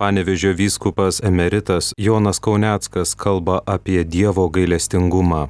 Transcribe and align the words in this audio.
Panevežio 0.00 0.52
vyskupas 0.56 1.20
emeritas 1.22 1.94
Jonas 1.96 2.38
Kauneckas 2.38 3.14
kalba 3.14 3.60
apie 3.66 4.04
Dievo 4.04 4.48
gailestingumą. 4.48 5.48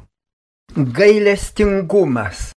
Gailestingumas. 0.74 2.50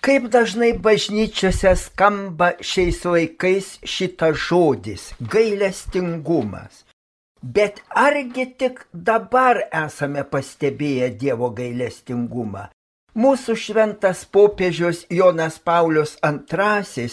Kaip 0.00 0.28
dažnai 0.28 0.74
bažnyčiose 0.76 1.72
skamba 1.76 2.50
šiais 2.60 3.00
laikais 3.04 3.66
šitas 3.80 4.36
žodis- 4.36 5.02
gailestingumas. 5.32 6.84
Bet 7.42 7.80
argi 7.88 8.46
tik 8.58 8.86
dabar 8.92 9.56
esame 9.72 10.24
pastebėję 10.24 11.10
Dievo 11.16 11.48
gailestingumą? 11.50 12.68
Mūsų 13.16 13.52
šventas 13.56 14.26
popiežius 14.32 15.06
Jonas 15.08 15.58
Paulius 15.58 16.18
II 16.22 17.08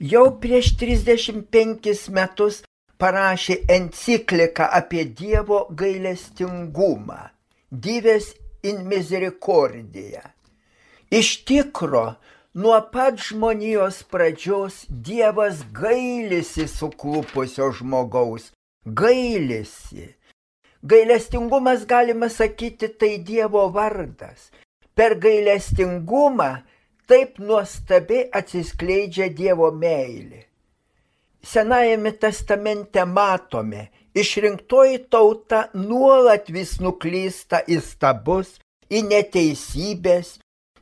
jau 0.00 0.30
prieš 0.40 0.76
35 0.76 2.08
metus 2.10 2.64
parašė 3.00 3.56
encikliką 3.76 4.68
apie 4.80 5.04
Dievo 5.04 5.66
gailestingumą- 5.82 7.20
Dives 7.84 8.34
in 8.62 8.86
misericordia. 8.88 10.22
Iš 11.10 11.44
tikro, 11.44 12.16
nuo 12.54 12.78
pat 12.92 13.18
žmonijos 13.20 14.02
pradžios 14.10 14.86
Dievas 14.88 15.62
gailisi 15.72 16.66
suklupusio 16.68 17.70
žmogaus, 17.72 18.52
gailisi. 18.86 20.14
Gailestingumas, 20.82 21.86
galima 21.86 22.28
sakyti, 22.28 22.88
tai 22.88 23.18
Dievo 23.18 23.68
vardas. 23.72 24.50
Per 24.94 25.14
gailestingumą 25.20 26.50
taip 27.06 27.38
nuostabiai 27.38 28.28
atsiskleidžia 28.32 29.28
Dievo 29.28 29.70
meilė. 29.70 30.46
Senajame 31.46 32.10
testamente 32.18 33.04
matome, 33.06 33.88
išrinktoji 34.18 34.98
tauta 35.12 35.60
nuolat 35.78 36.48
vis 36.50 36.72
nuklysta 36.82 37.60
į 37.70 37.78
stabus, 37.86 38.56
į 38.90 39.04
neteisybės. 39.06 40.36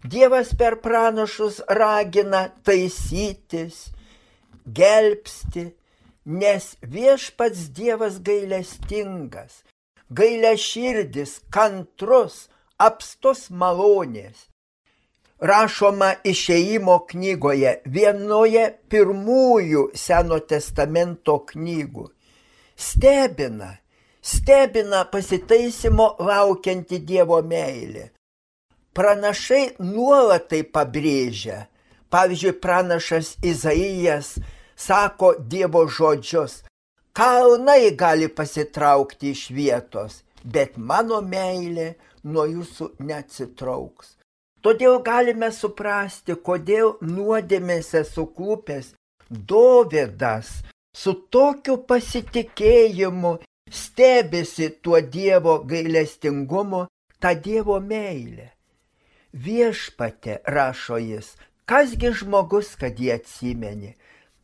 Dievas 0.05 0.53
per 0.57 0.79
pranašus 0.85 1.61
ragina 1.81 2.47
taisytis, 2.65 3.91
gelbsti, 4.79 5.67
nes 6.25 6.71
viešpats 6.97 7.69
Dievas 7.77 8.19
gailestingas, 8.25 9.63
gailę 10.09 10.57
širdis, 10.61 11.39
kantrus, 11.53 12.47
apstos 12.81 13.51
malonės. 13.51 14.49
Rašoma 15.45 16.15
išeimo 16.25 16.95
knygoje, 17.05 17.75
vienoje 17.85 18.63
pirmųjų 18.89 19.83
Seno 19.93 20.39
testamento 20.41 21.35
knygų. 21.51 22.07
Stebina, 22.81 23.69
stebina 24.25 25.03
pasitaisimo 25.13 26.07
laukianti 26.31 27.03
Dievo 27.05 27.43
meilė. 27.45 28.07
Pranašai 28.97 29.77
nuolat 29.85 30.49
tai 30.49 30.63
pabrėžia. 30.65 31.67
Pavyzdžiui, 32.09 32.57
pranašas 32.65 33.35
Izaijas 33.45 34.39
sako 34.77 35.35
Dievo 35.37 35.85
žodžius. 35.85 36.63
Kalnai 37.13 37.93
gali 37.93 38.33
pasitraukti 38.33 39.37
iš 39.37 39.51
vietos, 39.53 40.23
bet 40.41 40.81
mano 40.81 41.21
meilė 41.21 41.93
nuo 42.25 42.49
jūsų 42.49 42.95
neatsitrauks. 43.05 44.17
Todėl 44.65 45.01
galime 45.05 45.51
suprasti, 45.53 46.37
kodėl 46.49 46.95
nuodėmėse 47.05 48.05
suklupęs 48.09 48.95
Dovydas 49.29 50.51
su 50.97 51.15
tokiu 51.37 51.77
pasitikėjimu 51.91 53.35
stebisi 53.71 54.71
tuo 54.81 55.01
Dievo 55.17 55.59
gailestingumu, 55.69 56.87
tą 57.21 57.35
Dievo 57.47 57.81
meilę. 57.81 58.51
Viešpate, 59.35 60.41
rašo 60.47 61.01
jis, 61.03 61.35
kasgi 61.69 62.15
žmogus, 62.21 62.75
kad 62.79 63.01
jį 63.01 63.15
atsimeni, 63.19 63.95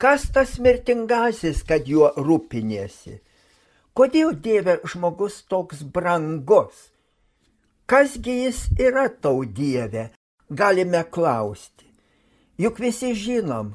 Kas 0.01 0.23
tas 0.33 0.55
mirtingasis, 0.65 1.59
kad 1.69 1.85
juo 1.85 2.07
rūpinėsi? 2.17 3.19
Kodėl 3.93 4.31
Dieve 4.47 4.79
žmogus 4.89 5.43
toks 5.45 5.83
brangus? 5.97 6.87
Kasgi 7.91 8.35
jis 8.45 8.59
yra 8.79 9.09
tau 9.09 9.45
Dieve, 9.45 10.11
galime 10.51 11.03
klausti. 11.11 11.89
Juk 12.63 12.79
visi 12.79 13.17
žinom, 13.19 13.73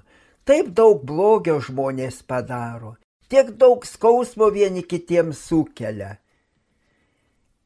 taip 0.47 0.69
daug 0.77 1.01
blogio 1.03 1.57
žmonės 1.59 2.21
padaro, 2.23 2.93
tiek 3.27 3.51
daug 3.59 3.83
skausmo 3.83 4.47
vieni 4.55 4.85
kitiems 4.87 5.43
sukelia. 5.49 6.13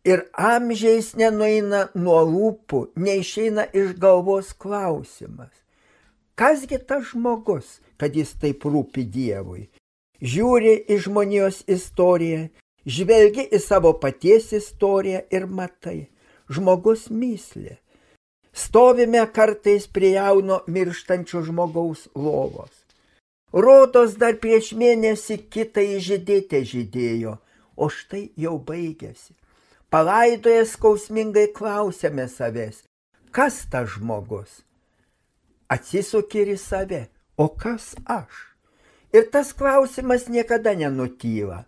Ir 0.09 0.25
amžiais 0.33 1.13
nenueina 1.21 1.85
nuo 1.93 2.25
lūpų, 2.33 2.83
neišeina 2.97 3.69
iš 3.69 3.93
galvos 4.01 4.49
klausimas. 4.57 5.53
Kasgi 6.33 6.81
tas 6.81 7.11
žmogus, 7.13 7.77
kad 8.01 8.17
jis 8.17 8.33
taip 8.41 8.65
rūpi 8.65 9.05
Dievui? 9.05 9.67
Žiūri 10.17 10.79
į 10.89 11.03
žmonijos 11.05 11.67
istoriją, 11.69 12.47
žvelgi 12.89 13.51
į 13.53 13.59
savo 13.61 13.99
paties 14.01 14.49
istoriją 14.57 15.27
ir 15.29 15.45
matai, 15.45 16.07
žmogus 16.49 17.07
myslė. 17.09 17.77
Stovime 18.53 19.23
kartais 19.33 19.87
prie 19.87 20.13
jauno 20.17 20.61
mirštančio 20.67 21.43
žmogaus 21.47 22.07
lovos. 22.15 22.73
Rodos 23.53 24.15
dar 24.21 24.37
prieš 24.41 24.73
mėnesį 24.77 25.39
kitą 25.53 25.85
įžydėtę 25.97 26.63
žydėjo, 26.71 27.37
o 27.77 27.89
štai 27.89 28.29
jau 28.37 28.57
baigėsi. 28.61 29.33
Palaidoje 29.89 30.65
skausmingai 30.69 31.47
klausėme 31.53 32.27
savęs, 32.29 32.83
kas 33.33 33.63
tas 33.71 33.95
žmogus? 33.95 34.59
atsisuki 35.69 36.43
ir 36.43 36.53
į 36.55 36.59
save, 36.59 37.03
o 37.37 37.47
kas 37.49 37.93
aš? 38.09 38.45
Ir 39.13 39.29
tas 39.33 39.53
klausimas 39.57 40.27
niekada 40.29 40.73
nenutyla. 40.77 41.63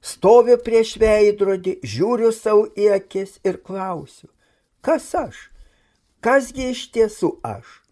Stoviu 0.00 0.58
prieš 0.62 0.94
veidrodį, 1.02 1.78
žiūriu 1.82 2.30
savo 2.32 2.68
į 2.78 2.92
akis 2.94 3.38
ir 3.44 3.58
klausiu, 3.66 4.30
kas 4.80 5.10
aš? 5.18 5.48
Kasgi 6.22 6.70
iš 6.72 6.88
tiesų 6.94 7.32
aš? 7.46 7.82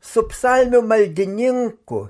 Su 0.00 0.22
psalmių 0.30 0.80
maldininku 0.86 2.06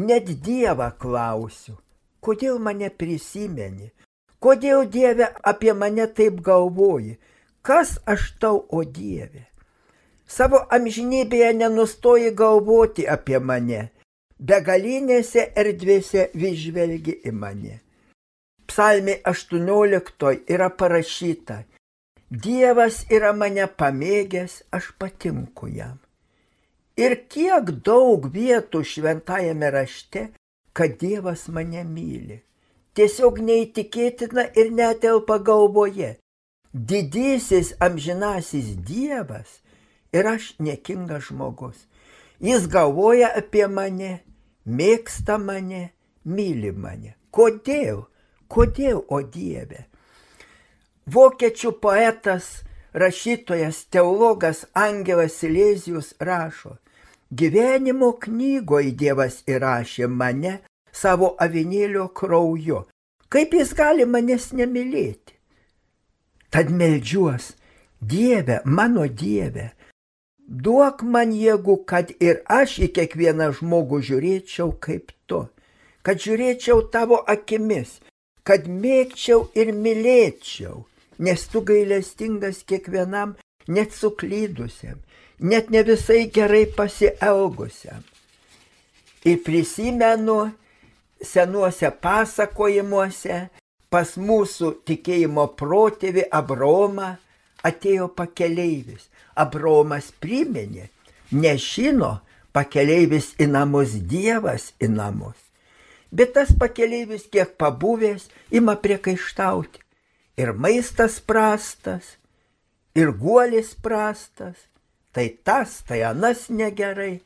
net 0.00 0.32
Dievą 0.44 0.90
klausiu, 0.98 1.76
kodėl 2.24 2.58
mane 2.58 2.90
prisimeni, 2.90 3.92
kodėl 4.40 4.88
Dieve 4.88 5.28
apie 5.44 5.72
mane 5.76 6.08
taip 6.08 6.40
galvoji, 6.40 7.18
kas 7.62 7.98
aš 8.06 8.32
tau, 8.40 8.64
o 8.68 8.82
Dieve? 8.84 9.46
Savo 10.26 10.62
amžinybėje 10.72 11.52
nenustoji 11.58 12.32
galvoti 12.32 13.06
apie 13.06 13.38
mane, 13.38 13.90
begalinėse 14.38 15.50
erdvėse 15.58 16.30
vis 16.34 16.58
žvelgi 16.64 17.20
į 17.26 17.32
mane. 17.36 17.80
Psalmė 18.70 19.16
18 19.26 20.44
yra 20.54 20.68
parašyta, 20.70 21.64
Dievas 22.30 23.00
yra 23.10 23.32
mane 23.34 23.64
pamėgęs, 23.66 24.52
aš 24.70 24.92
patinku 24.94 25.66
jam. 25.66 25.96
Ir 26.94 27.16
kiek 27.34 27.72
daug 27.82 28.28
vietų 28.30 28.84
šventajame 28.86 29.70
rašte, 29.74 30.22
kad 30.72 30.94
Dievas 31.00 31.48
mane 31.50 31.82
myli. 31.82 32.36
Tiesiog 32.94 33.40
neįtikėtina 33.48 34.44
ir 34.54 34.70
netelpa 34.70 35.40
galvoje. 35.42 36.12
Didysis 36.70 37.72
amžinasis 37.82 38.76
Dievas 38.86 39.56
ir 40.14 40.30
aš 40.30 40.52
nekingas 40.62 41.26
žmogus. 41.32 41.88
Jis 42.38 42.70
galvoja 42.70 43.32
apie 43.34 43.66
mane, 43.66 44.20
mėgsta 44.62 45.40
mane, 45.42 45.88
myli 46.22 46.70
mane. 46.70 47.16
Kodėl? 47.34 48.06
Kodėl, 48.50 49.04
o 49.06 49.20
Dieve? 49.22 49.84
Vokiečių 51.06 51.70
poetas, 51.82 52.48
rašytojas, 52.92 53.84
teologas 53.94 54.64
Angelas 54.74 55.36
Silezijus 55.38 56.14
rašo, 56.18 56.76
gyvenimo 57.30 58.12
knygoje 58.18 58.90
Dievas 58.98 59.40
įrašė 59.46 60.10
mane 60.10 60.58
savo 60.92 61.36
avinėlio 61.38 62.08
krauju. 62.14 62.84
Kaip 63.30 63.54
jis 63.54 63.70
gali 63.78 64.06
manęs 64.06 64.50
nemylėti? 64.58 65.38
Tad 66.50 66.74
melžiuos, 66.74 67.52
Dieve, 68.02 68.58
mano 68.64 69.06
Dieve, 69.06 69.70
duok 70.50 71.04
man 71.06 71.30
jėgų, 71.30 71.76
kad 71.86 72.10
ir 72.18 72.42
aš 72.50 72.80
į 72.82 72.88
kiekvieną 72.98 73.52
žmogų 73.60 74.02
žiūrėčiau 74.08 74.74
kaip 74.82 75.14
tu, 75.30 75.44
kad 76.02 76.18
žiūrėčiau 76.18 76.88
tavo 76.90 77.20
akimis, 77.22 78.00
kad 78.50 78.64
mėgčiau 78.66 79.44
ir 79.54 79.68
mylėčiau, 79.70 80.80
nes 81.22 81.42
tu 81.52 81.60
gailestingas 81.62 82.64
kiekvienam, 82.66 83.36
net 83.70 83.92
suklydusiam, 83.94 84.96
net 85.38 85.68
ne 85.70 85.84
visai 85.86 86.24
gerai 86.34 86.64
pasielgusiam. 86.74 88.02
Ir 89.22 89.38
prisimenu 89.46 90.40
senuose 91.22 91.92
pasakojimuose 92.02 93.36
pas 93.92 94.16
mūsų 94.18 94.72
tikėjimo 94.90 95.44
protėvi 95.60 96.24
Abromą 96.40 97.12
atėjo 97.62 98.08
pakeleivis. 98.18 99.06
Abromas 99.38 100.10
priminė, 100.18 100.88
nežino 101.30 102.16
pakeleivis 102.50 103.36
į 103.38 103.46
namus, 103.54 103.94
Dievas 104.10 104.72
į 104.82 104.90
namus. 104.96 105.38
Bet 106.10 106.34
tas 106.34 106.50
pakeleivis, 106.58 107.28
kiek 107.30 107.54
pabuvęs, 107.58 108.28
ima 108.50 108.74
priekaištauti. 108.76 109.82
Ir 110.40 110.52
maistas 110.56 111.20
prastas, 111.20 112.16
ir 112.94 113.12
guolis 113.12 113.74
prastas, 113.74 114.56
tai 115.12 115.28
tas, 115.44 115.82
tai 115.86 116.02
anas 116.02 116.48
negerai. 116.48 117.20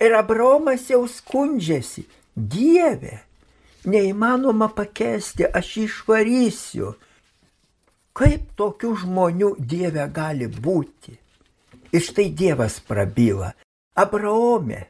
Ir 0.00 0.16
Abromas 0.18 0.88
jau 0.90 1.04
skundžiasi, 1.08 2.04
Dieve, 2.34 3.20
neįmanoma 3.86 4.68
pakesti, 4.74 5.46
aš 5.46 5.76
išvarysiu. 5.84 6.94
Kaip 8.14 8.50
tokių 8.58 8.90
žmonių 9.04 9.54
Dieve 9.58 10.04
gali 10.14 10.48
būti? 10.50 11.14
Ir 11.94 12.02
štai 12.02 12.28
Dievas 12.34 12.80
prabyla. 12.82 13.52
Abraome, 13.94 14.80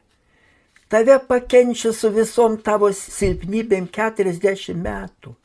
tave 0.89 1.19
pakenčia 1.27 1.93
su 1.93 2.11
visom 2.13 2.57
tavo 2.61 2.91
silpnybėm 2.93 3.87
40 3.91 4.75
metų. 4.81 5.35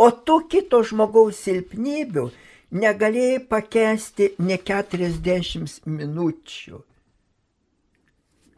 O 0.00 0.10
tu 0.10 0.38
kito 0.50 0.80
žmogaus 0.86 1.42
silpnybių 1.44 2.30
negalėjai 2.82 3.40
pakesti 3.50 4.30
ne 4.38 4.56
40 4.56 5.82
minučių. 5.86 6.80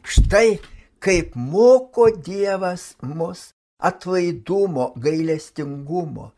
Štai 0.03 0.59
kaip 1.03 1.35
moko 1.35 2.09
Dievas 2.11 2.95
mus 3.03 3.51
atlaidumo, 3.83 4.93
gailestingumo. 5.05 6.31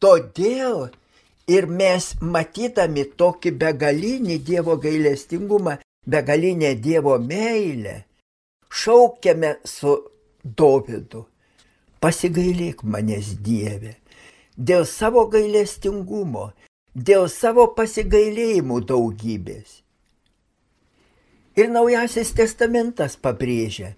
Todėl 0.00 0.90
ir 1.48 1.68
mes 1.80 2.10
matydami 2.20 3.06
tokį 3.20 3.54
begalinį 3.62 4.38
Dievo 4.48 4.76
gailestingumą, 4.80 5.78
begalinę 6.06 6.74
Dievo 6.86 7.16
meilę, 7.18 8.02
šaukiame 8.74 9.54
su 9.64 9.94
Dovydu. 10.44 11.24
Pasigailėk 12.02 12.82
manęs 12.84 13.32
Dieve. 13.40 13.94
Dėl 14.54 14.84
savo 14.86 15.24
gailestingumo, 15.32 16.50
dėl 16.94 17.30
savo 17.32 17.70
pasigailėjimų 17.78 18.82
daugybės. 18.90 19.80
Ir 21.56 21.70
Naujasis 21.70 22.34
testamentas 22.34 23.16
pabrėžia, 23.16 23.94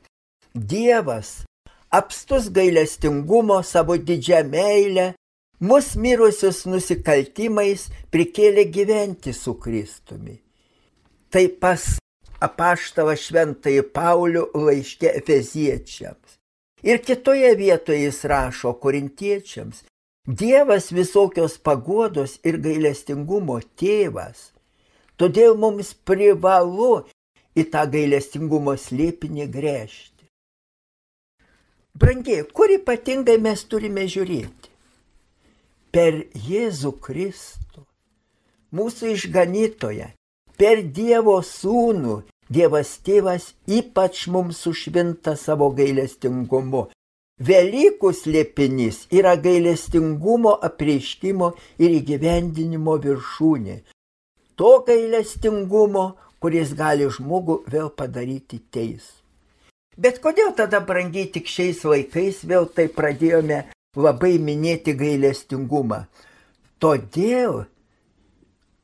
Dievas 0.55 1.43
apstus 1.90 2.49
gailestingumo 2.52 3.62
savo 3.62 3.96
didžią 3.96 4.43
meilę, 4.49 5.06
mus 5.61 5.94
mirusius 5.96 6.64
nusikaltimais 6.69 7.88
prikėlė 8.12 8.67
gyventi 8.72 9.32
su 9.37 9.56
Kristumi. 9.61 10.37
Tai 11.32 11.44
pas 11.61 11.96
apaštava 12.43 13.17
šventai 13.17 13.81
Paulių 13.97 14.49
laiške 14.55 15.12
Efeziečiams. 15.21 16.38
Ir 16.87 17.00
kitoje 17.03 17.55
vietoje 17.56 18.05
jis 18.05 18.25
rašo 18.29 18.75
korintiečiams, 18.81 19.85
Dievas 20.27 20.91
visokios 20.91 21.55
pagodos 21.62 22.33
ir 22.43 22.56
gailestingumo 22.59 23.61
tėvas. 23.79 24.50
Todėl 25.15 25.55
mums 25.55 25.93
privalu 25.94 27.05
į 27.55 27.65
tą 27.71 27.85
gailestingumo 27.93 28.75
slėpinį 28.75 29.47
grėžti. 29.55 30.27
Brangiai, 31.94 32.43
kur 32.43 32.75
ypatingai 32.75 33.39
mes 33.39 33.62
turime 33.71 34.09
žiūrėti? 34.11 34.75
Per 35.94 36.19
Jėzų 36.35 36.93
Kristų, 37.06 37.87
mūsų 38.75 39.15
išganytoją, 39.15 40.11
per 40.58 40.82
Dievo 40.99 41.38
sūnų, 41.44 42.23
Dievas 42.47 42.93
tėvas 43.03 43.49
ypač 43.67 44.26
mums 44.31 44.61
sušvinta 44.62 45.35
savo 45.35 45.73
gailestingumu. 45.75 46.85
Velykų 47.43 48.12
slėpinys 48.14 49.00
yra 49.12 49.35
gailestingumo 49.37 50.55
apreiškimo 50.69 51.50
ir 51.82 51.97
įgyvendinimo 51.99 52.94
viršūnė. 53.03 53.76
To 54.56 54.70
gailestingumo, 54.87 56.06
kuris 56.41 56.73
gali 56.79 57.11
žmogų 57.12 57.58
vėl 57.73 57.91
padaryti 57.91 58.62
teisų. 58.73 59.26
Bet 59.97 60.20
kodėl 60.20 60.55
tada 60.56 60.81
brangiai 60.85 61.26
tik 61.32 61.49
šiais 61.49 61.82
laikais 61.88 62.43
vėl 62.44 62.67
tai 62.69 62.87
pradėjome 62.93 63.62
labai 63.97 64.37
minėti 64.38 64.93
gailestingumą? 64.97 66.05
Todėl, 66.81 67.64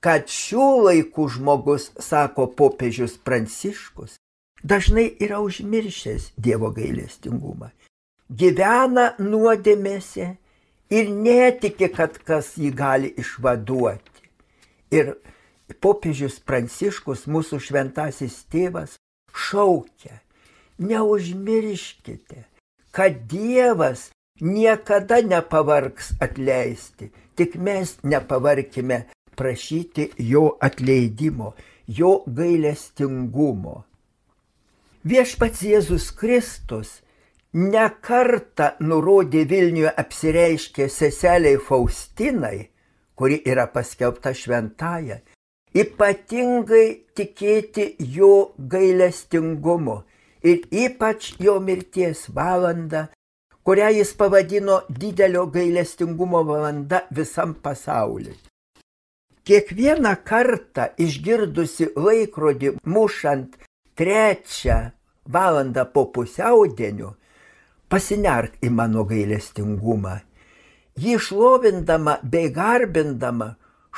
kad 0.03 0.27
šių 0.31 0.69
laikų 0.89 1.29
žmogus, 1.37 1.91
sako 2.03 2.49
popiežius 2.59 3.15
Pranciškus, 3.23 4.17
dažnai 4.63 5.07
yra 5.23 5.39
užmiršęs 5.45 6.33
Dievo 6.37 6.73
gailestingumą. 6.75 7.71
Gyvena 8.33 9.13
nuodėmėse 9.21 10.33
ir 10.93 11.13
netiki, 11.13 11.91
kad 11.93 12.19
kas 12.27 12.57
jį 12.59 12.73
gali 12.75 13.13
išvaduoti. 13.21 14.27
Ir 14.93 15.15
popiežius 15.85 16.41
Pranciškus, 16.43 17.29
mūsų 17.31 17.61
šventasis 17.63 18.43
tėvas, 18.53 18.99
šaukia 19.33 20.19
neužmirškite, 20.83 22.43
kad 22.91 23.23
Dievas 23.31 24.11
niekada 24.41 25.23
nepavargs 25.23 26.13
atleisti, 26.21 27.13
tik 27.37 27.55
mes 27.57 27.97
nepavarkime 28.03 29.05
prašyti 29.37 30.11
jo 30.19 30.57
atleidimo, 30.61 31.53
jo 31.87 32.23
gailestingumo. 32.27 33.83
Viešpats 35.05 35.65
Jėzus 35.67 36.11
Kristus 36.15 37.01
ne 37.53 37.89
kartą 38.01 38.69
nurodė 38.81 39.43
Vilniuje 39.51 39.91
apsireiškę 40.03 40.89
seseliai 40.89 41.59
Faustinai, 41.59 42.69
kuri 43.19 43.41
yra 43.47 43.67
paskelbta 43.67 44.33
šventąją, 44.35 45.19
ypatingai 45.75 46.87
tikėti 47.17 47.89
jo 48.15 48.53
gailestingumu 48.59 49.99
ir 50.43 50.63
ypač 50.71 51.33
jo 51.41 51.59
mirties 51.61 52.29
valandą, 52.35 53.07
kurią 53.67 53.91
jis 53.99 54.15
pavadino 54.19 54.81
didelio 54.89 55.47
gailestingumo 55.47 56.43
valanda 56.47 57.05
visam 57.11 57.55
pasauliui. 57.55 58.39
Kiekvieną 59.43 60.13
kartą 60.23 60.85
išgirdusi 61.03 61.89
laikrodį 61.99 62.77
mušant 62.87 63.57
trečią 63.99 64.77
valandą 65.27 65.83
po 65.95 66.05
pusiaudienio, 66.15 67.15
pasinerk 67.91 68.55
į 68.63 68.71
mano 68.71 69.03
gailestingumą. 69.09 70.21
Jį 71.03 71.17
šlovindama 71.27 72.19
bei 72.23 72.53
garbindama 72.55 73.55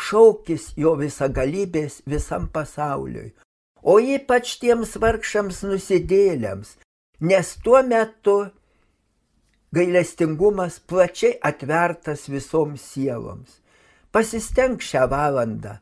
šaukis 0.07 0.71
jo 0.81 0.95
visagalybės 0.99 2.01
visam 2.09 2.47
pasauliui, 2.55 3.35
o 3.83 3.99
ypač 4.01 4.57
tiems 4.63 4.95
vargšams 5.03 5.61
nusidėliams, 5.69 6.79
nes 7.21 7.51
tuo 7.65 7.83
metu 7.85 8.39
gailestingumas 9.77 10.81
plačiai 10.89 11.37
atvertas 11.51 12.31
visoms 12.33 12.89
sieloms. 12.95 13.61
Pasisteng 14.14 14.78
šią 14.78 15.09
valandą, 15.11 15.73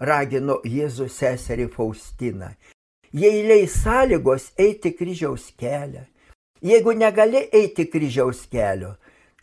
ragino 0.00 0.54
Jėzus 0.64 1.12
seserį 1.20 1.66
Faustiną. 1.74 2.48
Jei 3.12 3.42
leis 3.44 3.74
sąlygos 3.82 4.46
eiti 4.64 4.94
kryžiaus 4.96 5.50
kelią, 5.60 6.06
jeigu 6.64 6.94
negali 6.96 7.42
eiti 7.52 7.84
kryžiaus 7.92 8.46
kelio, 8.48 8.94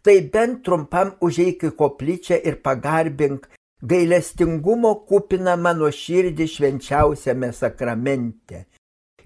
tai 0.02 0.18
bent 0.34 0.64
trumpam 0.66 1.14
užeik 1.22 1.68
į 1.70 1.74
koplyčią 1.78 2.42
ir 2.50 2.58
pagarbink 2.66 3.46
gailestingumo 3.86 4.96
kupina 5.06 5.54
mano 5.54 5.94
širdį 6.02 6.50
švenčiausiame 6.56 7.54
sakramente. 7.54 8.66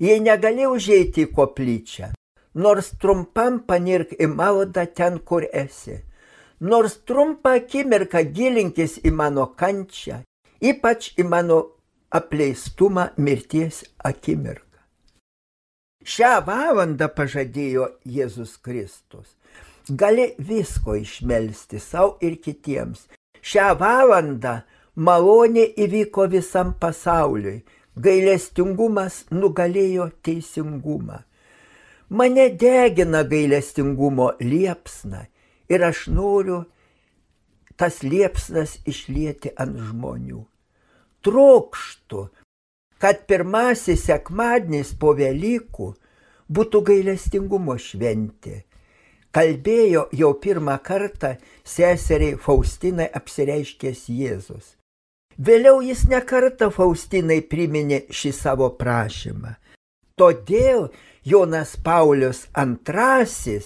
Jei 0.03 0.19
negali 0.19 0.67
užeiti 0.67 1.29
į 1.29 1.31
koplyčią, 1.37 2.11
nors 2.59 2.91
trumpam 2.99 3.63
panirk 3.63 4.17
į 4.19 4.27
maldą 4.35 4.83
ten, 4.91 5.23
kur 5.23 5.47
esi, 5.47 6.01
nors 6.69 6.97
trumpą 7.07 7.57
akimirką 7.59 8.23
gilinkis 8.35 8.97
į 9.03 9.13
mano 9.19 9.49
kančią, 9.59 10.21
ypač 10.63 11.11
į 11.19 11.27
mano 11.27 11.59
apleistumą 12.19 13.09
mirties 13.17 13.83
akimirką. 14.09 14.69
Šią 16.03 16.33
valandą 16.47 17.07
pažadėjo 17.17 17.89
Jėzus 18.15 18.57
Kristus. 18.63 19.35
Gali 19.87 20.29
visko 20.39 20.95
išmelsti 20.99 21.79
savo 21.83 22.17
ir 22.23 22.39
kitiems, 22.43 23.07
Šią 23.43 23.73
valandą 23.75 24.61
malonė 24.95 25.65
įvyko 25.83 26.29
visam 26.31 26.71
pasauliui, 26.79 27.57
gailestingumas 28.05 29.25
nugalėjo 29.35 30.07
teisingumą. 30.23 31.19
Mane 32.09 32.45
degina 32.61 33.23
gailestingumo 33.27 34.29
liepsna 34.39 35.25
ir 35.73 35.83
aš 35.89 36.07
noriu 36.13 36.63
tas 37.77 38.01
liepsnas 38.05 38.77
išlieti 38.89 39.53
ant 39.59 39.79
žmonių. 39.89 40.43
Trokštų, 41.23 42.21
kad 43.01 43.25
pirmasis 43.27 44.05
sekmadienis 44.07 44.93
po 44.99 45.13
Velykų 45.17 45.89
būtų 46.53 46.83
gailestingumo 46.89 47.75
šventė. 47.79 48.63
Kalbėjo 49.33 50.05
jau 50.13 50.29
pirmą 50.37 50.77
kartą 50.85 51.33
seseriai 51.65 52.37
Faustinai 52.37 53.07
apsireiškęs 53.17 54.05
Jėzus. 54.13 54.75
Vėliau 55.41 55.79
jis 55.81 56.03
nekartą 56.05 56.69
Faustinai 56.69 57.39
priminė 57.41 58.03
šį 58.13 58.31
savo 58.37 58.69
prašymą. 58.77 59.55
Todėl 60.13 60.91
Jonas 61.25 61.73
Paulius 61.81 62.45
II 62.53 63.57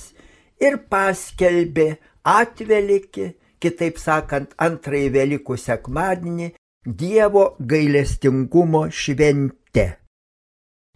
ir 0.63 0.77
paskelbė 0.91 1.87
atvelikį, 2.27 3.31
kitaip 3.61 3.99
sakant, 4.01 4.53
antrąjį 4.57 5.13
Velykų 5.15 5.57
sekmadienį 5.61 6.51
Dievo 6.87 7.45
gailestingumo 7.59 8.85
šventė. 8.93 9.87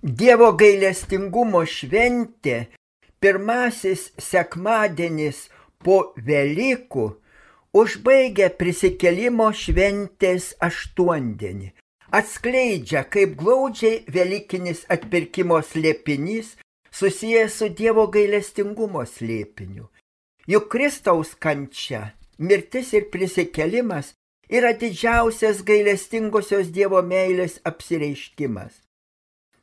Dievo 0.01 0.51
gailestingumo 0.58 1.65
šventė, 1.68 2.68
pirmasis 3.20 4.08
sekmadienis 4.18 5.50
po 5.84 6.13
Velykų, 6.15 7.06
užbaigia 7.75 8.50
prisikelimo 8.56 9.51
šventės 9.53 10.53
aštuondienį. 10.63 11.72
Atskleidžia, 12.12 13.06
kaip 13.08 13.38
glaudžiai 13.39 14.01
Velykinis 14.12 14.84
atpirkimo 14.91 15.62
slėpinys 15.63 16.58
susijęs 16.92 17.58
su 17.60 17.70
Dievo 17.70 18.08
gailestingumo 18.12 19.04
slėpiniu. 19.08 19.88
Juk 20.48 20.70
Kristaus 20.74 21.36
kančia, 21.40 22.12
mirtis 22.38 22.94
ir 22.98 23.10
prisikelimas 23.14 24.14
yra 24.50 24.74
didžiausias 24.76 25.62
gailestingosios 25.64 26.72
Dievo 26.76 27.02
meilės 27.02 27.60
apsireiškimas. 27.64 28.74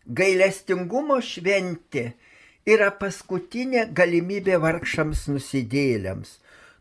Gailestingumo 0.09 1.19
šventė 1.21 2.13
yra 2.69 2.89
paskutinė 3.01 3.89
galimybė 3.93 4.57
vargšams 4.63 5.27
nusidėlėms. 5.33 6.39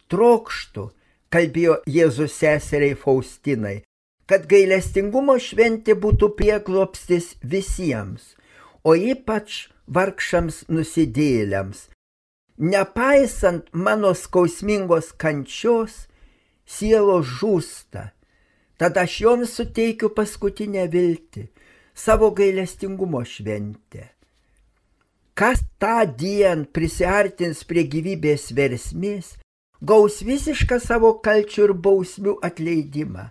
Trokštų, 0.08 0.86
kalbėjo 1.34 1.82
Jėzus 1.92 2.38
seseriai 2.39 2.96
Faustinai, 2.96 3.82
kad 4.27 4.48
gailestingumo 4.51 5.36
šventė 5.39 5.98
būtų 6.00 6.32
prieglopstis 6.39 7.34
visiems, 7.44 8.36
o 8.88 8.96
ypač 8.96 9.66
vargšams 9.88 10.65
nusidėlėms. 10.70 11.88
Nepaisant 12.58 13.67
mano 13.72 14.13
skausmingos 14.17 15.13
kančios, 15.22 16.08
sielos 16.65 17.27
žūsta. 17.39 18.12
Tada 18.77 19.06
aš 19.08 19.22
joms 19.22 19.56
suteikiu 19.58 20.10
paskutinę 20.13 20.86
viltį- 20.94 21.48
savo 22.06 22.32
gailestingumo 22.32 23.24
šventę. 23.25 24.10
Kas 25.34 25.62
tą 25.79 26.06
dieną 26.06 26.65
prisartins 26.74 27.63
prie 27.63 27.84
gyvybės 27.86 28.51
versmės, 28.58 29.38
gaus 29.82 30.22
visišką 30.25 30.79
savo 30.82 31.13
kalčių 31.22 31.63
ir 31.67 31.74
bausmių 31.74 32.39
atleidimą. 32.41 33.29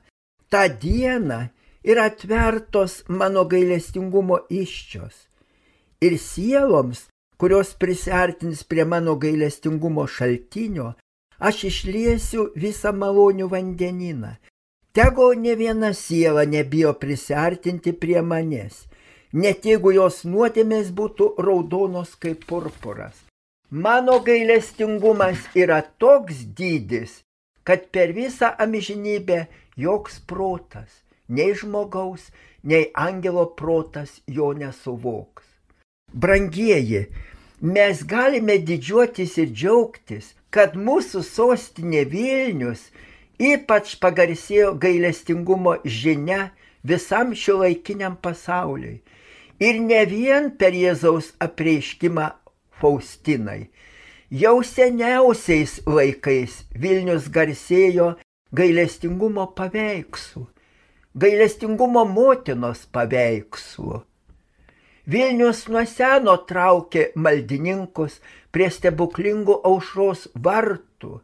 Ta 0.50 0.68
diena 0.68 1.50
yra 1.82 2.06
atvertos 2.10 3.02
mano 3.08 3.44
gailestingumo 3.44 4.38
iščios. 4.50 5.25
Ir 6.00 6.18
sieloms, 6.20 7.06
kurios 7.40 7.72
prisartins 7.80 8.64
prie 8.64 8.84
mano 8.84 9.16
gailestingumo 9.16 10.06
šaltinio, 10.06 10.92
aš 11.38 11.64
išliesiu 11.70 12.50
visą 12.56 12.92
malonių 12.92 13.48
vandenyną. 13.52 14.36
Tegu 14.96 15.32
ne 15.36 15.54
viena 15.60 15.92
siela 15.92 16.44
nebijo 16.48 16.92
prisartinti 17.00 17.92
prie 17.92 18.22
manęs, 18.24 18.86
net 19.32 19.68
jeigu 19.68 19.92
jos 19.92 20.22
nuodėmės 20.24 20.92
būtų 21.00 21.34
raudonos 21.46 22.14
kaip 22.20 22.46
purpuras. 22.48 23.16
Mano 23.70 24.20
gailestingumas 24.24 25.48
yra 25.58 25.82
toks 26.00 26.44
dydis, 26.56 27.20
kad 27.66 27.88
per 27.92 28.12
visą 28.16 28.52
amžinybę 28.62 29.46
joks 29.76 30.20
protas, 30.30 31.02
nei 31.28 31.52
žmogaus, 31.58 32.30
nei 32.62 32.92
angelo 32.94 33.48
protas 33.58 34.20
jo 34.26 34.52
nesuvoks. 34.54 35.45
Brangieji, 36.16 37.02
mes 37.60 38.00
galime 38.08 38.54
didžiuotis 38.68 39.34
ir 39.42 39.50
džiaugtis, 39.52 40.30
kad 40.48 40.72
mūsų 40.72 41.20
sostinė 41.26 42.06
Vilnius 42.08 42.86
ypač 43.36 43.92
pagarsėjo 44.00 44.70
gailestingumo 44.80 45.76
žinia 45.84 46.52
visam 46.88 47.34
šio 47.36 47.58
laikiniam 47.60 48.16
pasauliui. 48.16 49.02
Ir 49.60 49.80
ne 49.80 50.00
vien 50.08 50.48
per 50.56 50.72
Jėzaus 50.76 51.34
apreiškimą 51.40 52.30
Faustinai. 52.80 53.68
Jau 54.32 54.56
seniausiais 54.64 55.82
laikais 55.84 56.62
Vilnius 56.72 57.28
garsėjo 57.32 58.14
gailestingumo 58.56 59.50
paveikslų, 59.56 60.48
gailestingumo 61.12 62.08
motinos 62.08 62.88
paveikslų. 62.92 64.00
Vilnius 65.06 65.66
nuo 65.70 65.84
seno 65.86 66.32
traukė 66.50 67.12
maldininkus 67.14 68.18
prie 68.50 68.66
stebuklingų 68.74 69.54
aušros 69.70 70.24
vartų 70.46 71.20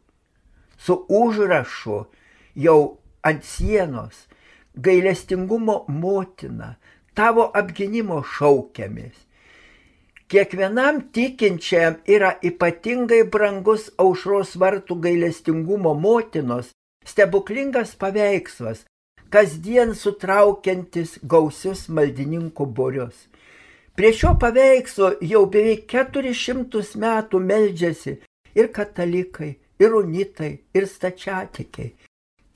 su 0.79 0.97
užrašu 1.21 1.97
jau 2.67 2.79
ant 3.27 3.43
sienos 3.47 4.29
gailestingumo 4.87 5.85
motina, 5.89 6.77
tavo 7.15 7.49
apginimo 7.55 8.23
šaukiamis. 8.37 9.17
Kiekvienam 10.31 11.03
tikinčiam 11.12 11.99
yra 12.09 12.31
ypatingai 12.41 13.25
brangus 13.35 13.91
aušros 14.01 14.55
vartų 14.62 14.97
gailestingumo 15.09 15.93
motinos 15.99 16.71
stebuklingas 17.05 17.93
paveikslas, 17.99 18.87
kasdien 19.29 19.93
sutraukiantis 19.99 21.19
gausius 21.27 21.89
maldininkų 21.91 22.67
borius. 22.79 23.27
Prie 23.97 24.13
šio 24.17 24.33
paveikslo 24.41 25.13
jau 25.21 25.43
beveik 25.53 25.85
400 25.91 26.97
metų 27.03 27.41
meldžiasi 27.45 28.15
ir 28.57 28.71
katalikai, 28.73 29.53
ir 29.79 29.95
unitai, 29.99 30.53
ir 30.73 30.89
stačiatikiai. 30.89 31.93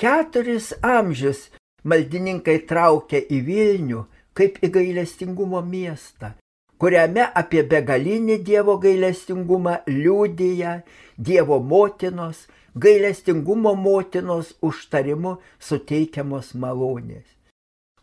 Keturis 0.01 0.73
amžius 0.83 1.51
maldininkai 1.85 2.59
traukia 2.69 3.21
į 3.21 3.43
Vilnių 3.47 4.03
kaip 4.37 4.59
į 4.65 4.71
gailestingumo 4.73 5.61
miestą, 5.65 6.33
kuriame 6.81 7.25
apie 7.41 7.63
begalinį 7.69 8.41
Dievo 8.45 8.77
gailestingumą 8.81 9.79
liūdėja 9.89 10.75
Dievo 11.17 11.61
motinos, 11.61 12.45
gailestingumo 12.77 13.73
motinos 13.77 14.53
užtarimu 14.61 15.39
suteikiamos 15.69 16.53
malonės. 16.55 17.25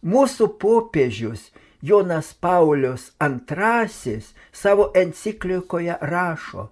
Mūsų 0.03 0.49
popiežius 0.59 1.51
Jonas 1.83 2.33
Paulius 2.33 3.11
II 3.21 4.21
savo 4.51 4.91
enciklikoje 4.95 5.97
rašo, 6.01 6.69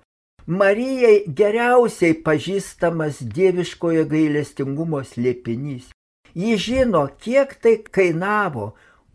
Marijai 0.48 1.24
geriausiai 1.28 2.16
pažįstamas 2.26 3.20
dieviškojo 3.36 4.06
gailestingumo 4.10 5.04
slėpinys. 5.06 5.92
Ji 6.34 6.56
žino, 6.58 7.04
kiek 7.22 7.54
tai 7.62 7.76
kainavo, 7.98 8.72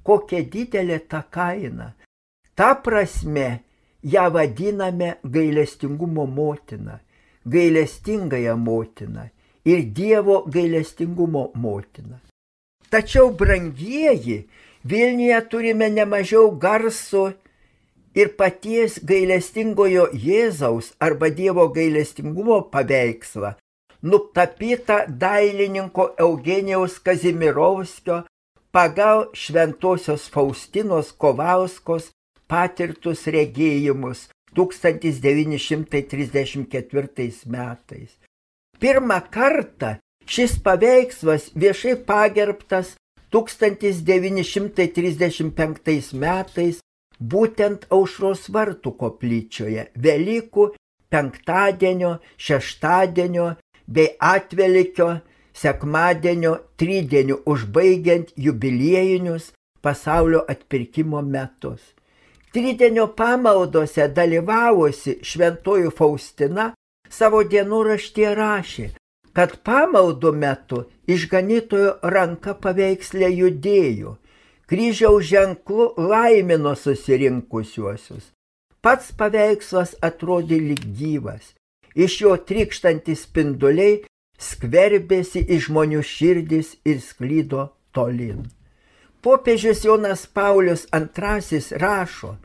kokia 0.07 0.45
didelė 0.53 1.01
ta 1.11 1.25
kaina. 1.31 1.95
Ta 2.55 2.75
prasme 2.85 3.49
ją 4.03 4.29
vadiname 4.31 5.17
gailestingumo 5.25 6.27
motina, 6.27 7.01
gailestingąją 7.45 8.57
motiną 8.57 9.27
ir 9.65 9.83
Dievo 9.99 10.45
gailestingumo 10.47 11.51
motina. 11.55 12.21
Tačiau, 12.91 13.33
brangieji, 13.35 14.45
Vilniuje 14.89 15.41
turime 15.51 15.89
nemažiau 15.91 16.51
garso 16.63 17.33
ir 18.15 18.29
paties 18.39 18.93
gailestingojo 19.11 20.05
Jėzaus 20.27 20.87
arba 21.07 21.29
Dievo 21.39 21.65
gailestingumo 21.75 22.59
paveikslą, 22.71 23.51
nutapytą 24.03 24.99
dailininko 25.23 26.05
Eugenijaus 26.27 26.95
Kazimirovskio 27.07 28.17
pagal 28.71 29.19
Šventojios 29.35 30.23
Faustinos 30.35 31.09
Kovalskos 31.13 32.05
patirtus 32.47 33.27
regėjimus 33.27 34.29
1934 34.55 37.31
metais. 37.57 38.11
Pirmą 38.79 39.21
kartą 39.35 39.91
šis 40.31 40.53
paveikslas 40.63 41.51
viešai 41.59 41.97
pagerbtas 42.07 42.95
1935 43.37 46.13
metais 46.25 46.77
būtent 47.21 47.87
aušros 47.91 48.49
vartų 48.53 48.91
koplyčioje 49.01 49.87
Velykų 50.07 50.65
penktadienio, 51.13 52.13
šeštadienio 52.37 53.47
bei 53.87 54.09
atvelikio 54.21 55.09
sekmadienio 55.57 56.57
tridienį 56.77 57.39
užbaigiant 57.53 58.33
jubiliejinius 58.37 59.53
pasaulio 59.81 60.45
atpirkimo 60.49 61.23
metus. 61.23 61.81
Tridienio 62.53 63.07
pamaldose 63.17 64.09
dalyvavusi 64.09 65.19
šventoji 65.23 65.91
Faustina 65.97 66.73
savo 67.09 67.43
dienoraštyje 67.45 68.35
rašė, 68.35 68.87
kad 69.37 69.59
pamaldų 69.69 70.33
metu 70.33 70.79
išganytojo 71.13 71.91
ranka 72.15 72.55
paveikslė 72.57 73.29
judėjo, 73.35 74.15
kryžiaus 74.65 75.29
ženklu 75.29 75.91
laimino 76.01 76.73
susirinkusiuosius. 76.81 78.31
Pats 78.81 79.13
paveikslas 79.19 79.93
atrodė 80.09 80.57
lyg 80.63 80.81
gyvas, 80.97 81.53
iš 81.93 82.21
jo 82.23 82.33
trykštantis 82.49 83.27
spinduliai 83.27 83.99
skverbėsi 84.41 85.43
į 85.45 85.61
žmonių 85.67 86.01
širdis 86.07 86.73
ir 86.89 87.03
sklydo 87.05 87.69
tolin. 87.93 88.47
Popiežius 89.21 89.85
Jonas 89.85 90.25
Paulius 90.27 90.87
II 90.95 91.61
rašo, 91.83 92.37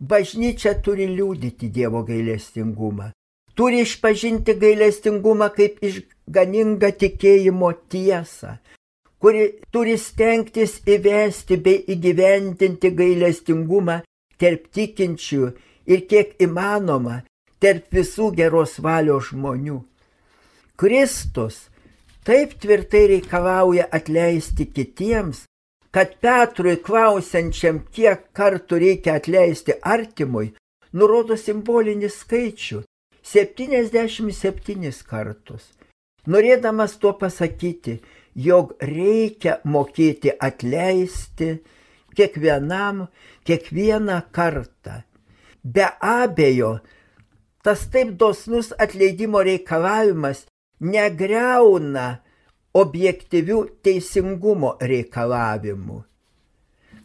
bažnyčia 0.00 0.76
turi 0.80 1.10
liūdyti 1.12 1.68
Dievo 1.72 2.04
gailestingumą, 2.08 3.10
turi 3.56 3.82
išpažinti 3.86 4.54
gailestingumą 4.62 5.48
kaip 5.56 5.82
išganingą 5.88 6.90
tikėjimo 7.02 7.72
tiesą, 7.92 8.56
kuri 9.20 9.46
turi 9.72 9.96
stengtis 9.98 10.80
įvesti 10.96 11.56
bei 11.64 11.80
įgyvendinti 11.94 12.92
gailestingumą 13.00 14.02
tarp 14.40 14.68
tikinčių 14.76 15.52
ir 15.92 16.04
kiek 16.10 16.36
įmanoma 16.46 17.22
tarp 17.62 17.88
visų 17.96 18.30
geros 18.36 18.76
valios 18.84 19.32
žmonių. 19.32 19.80
Kristus 20.76 21.66
taip 22.26 22.58
tvirtai 22.60 23.06
reikalauja 23.14 23.86
atleisti 23.98 24.66
kitiems, 24.76 25.44
kad 25.94 26.18
Petrui 26.20 26.76
klausiančiam, 26.76 27.80
kiek 27.94 28.26
kartų 28.36 28.80
reikia 28.82 29.14
atleisti 29.16 29.78
artimui, 29.80 30.50
nurodo 30.92 31.38
simbolinį 31.40 32.10
skaičių- 32.12 32.82
77 33.26 35.02
kartus. 35.08 35.72
Norėdamas 36.26 36.96
tuo 37.02 37.12
pasakyti, 37.18 38.00
jog 38.34 38.74
reikia 38.82 39.58
mokėti 39.64 40.32
atleisti 40.48 41.56
kiekvienam, 42.16 43.06
kiekvieną 43.46 44.20
kartą. 44.34 45.02
Be 45.62 45.88
abejo, 46.00 46.78
tas 47.62 47.86
taip 47.90 48.14
dosnus 48.20 48.72
atleidimo 48.78 49.42
reikalavimas 49.42 50.44
negreuna 50.80 52.06
objektyvių 52.76 53.60
teisingumo 53.82 54.76
reikalavimų. 54.80 56.02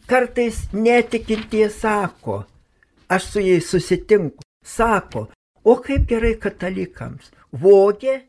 Kartais 0.06 0.66
netikintie 0.74 1.68
sako, 1.70 2.42
aš 3.08 3.28
su 3.32 3.42
jais 3.42 3.70
susitinku, 3.70 4.42
sako, 4.62 5.28
o 5.64 5.76
kaip 5.82 6.06
gerai 6.10 6.34
katalikams, 6.40 7.30
vogė, 7.52 8.20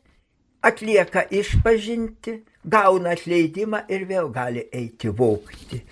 atlieka 0.64 1.26
išpažinti, 1.30 2.38
gauna 2.64 3.14
atleidimą 3.16 3.84
ir 3.92 4.06
vėl 4.08 4.30
gali 4.32 4.64
eiti 4.72 5.10
vokti. 5.10 5.82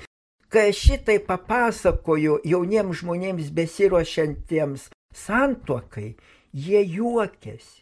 Kai 0.53 0.69
šitai 0.77 1.19
papasakoju 1.25 2.43
jauniems 2.45 3.01
žmonėms 3.01 3.49
besiruošiantiems 3.57 4.91
santuokai, 5.17 6.13
jie 6.53 6.83
juokiasi. 6.97 7.81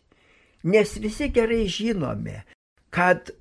Nes 0.71 0.95
visi 1.03 1.31
gerai 1.35 1.65
žinome, 1.67 2.43
kad 2.95 3.33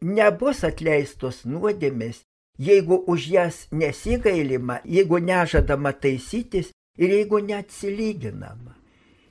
nebus 0.00 0.64
atleistos 0.66 1.42
nuodėmės, 1.46 2.22
jeigu 2.58 3.02
už 3.06 3.28
jas 3.36 3.66
nesigailima, 3.70 4.80
jeigu 4.84 5.20
nežadama 5.22 5.92
taisytis 5.92 6.72
ir 6.98 7.12
jeigu 7.18 7.42
neatsilyginama. 7.44 8.81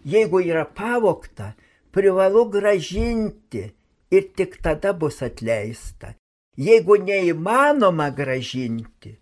Jeigu 0.06 0.42
yra 0.42 0.66
pavokta, 0.66 1.54
privalu 1.92 2.46
gražinti 2.50 3.64
ir 4.12 4.28
tik 4.36 4.58
tada 4.62 4.94
bus 4.94 5.22
atleista. 5.22 6.16
Jeigu 6.58 6.98
neįmanoma 7.00 8.10
gražinti, 8.16 9.16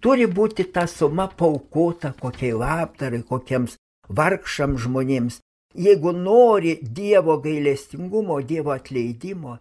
turi 0.00 0.26
būti 0.26 0.66
ta 0.72 0.86
suma 0.86 1.28
paukota 1.28 2.12
kokiai 2.20 2.52
labdarai, 2.52 3.22
kokiems 3.22 3.76
vargšams 4.08 4.84
žmonėms. 4.84 5.40
Jeigu 5.76 6.12
nori 6.12 6.78
Dievo 6.82 7.38
gailestingumo, 7.44 8.40
Dievo 8.40 8.72
atleidimo, 8.72 9.58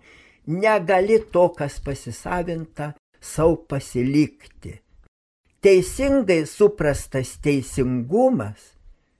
negali 0.47 1.19
to, 1.31 1.49
kas 1.57 1.79
pasisavinta, 1.83 2.93
savo 3.21 3.57
pasilikti. 3.67 4.79
Teisingai 5.61 6.45
suprastas 6.45 7.35
teisingumas 7.41 8.74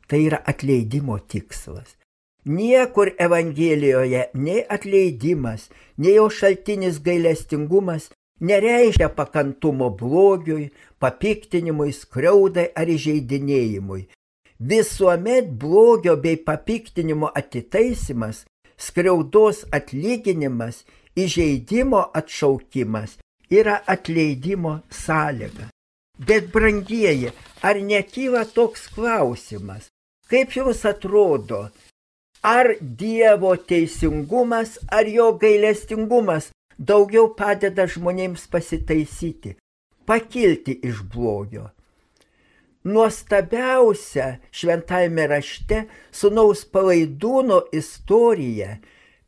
tai 0.08 0.26
yra 0.28 0.42
atleidimo 0.46 1.18
tikslas. 1.20 1.96
Niekur 2.46 3.16
Evangelijoje 3.20 4.28
nei 4.34 4.62
atleidimas, 4.70 5.70
nei 5.98 6.16
jo 6.20 6.28
šaltinis 6.30 7.00
gailestingumas 7.02 8.12
nereiškia 8.40 9.10
pakantumo 9.10 9.90
blogiui, 9.90 10.70
papiktinimui, 11.00 11.92
skriaudai 11.94 12.68
ar 12.76 12.92
įžeidinėjimui. 12.92 14.06
Visuomet 14.60 15.50
blogio 15.60 16.16
bei 16.22 16.38
papiktinimo 16.38 17.32
atitaisimas, 17.36 18.46
skriaudos 18.78 19.66
atlyginimas 19.72 20.84
įžeidimo 21.18 22.02
atšaukimas 22.14 23.18
yra 23.52 23.82
atleidimo 23.88 24.80
sąlyga. 24.92 25.72
Bet 26.20 26.52
brangieji, 26.54 27.34
ar 27.62 27.76
nekyla 27.82 28.46
toks 28.46 28.88
klausimas, 28.96 29.90
kaip 30.30 30.56
jums 30.58 30.86
atrodo, 30.86 31.68
ar 32.46 32.76
Dievo 32.82 33.56
teisingumas, 33.58 34.78
ar 34.88 35.08
jo 35.10 35.32
gailestingumas 35.42 36.52
daugiau 36.78 37.32
padeda 37.38 37.88
žmonėms 37.90 38.48
pasitaisyti, 38.52 39.56
pakilti 40.06 40.78
iš 40.86 41.02
blogio. 41.14 41.70
Nuostabiausia 42.86 44.36
šventajame 44.54 45.26
rašte 45.32 45.80
sunaus 46.14 46.62
palaidūno 46.70 47.64
istorija 47.74 48.76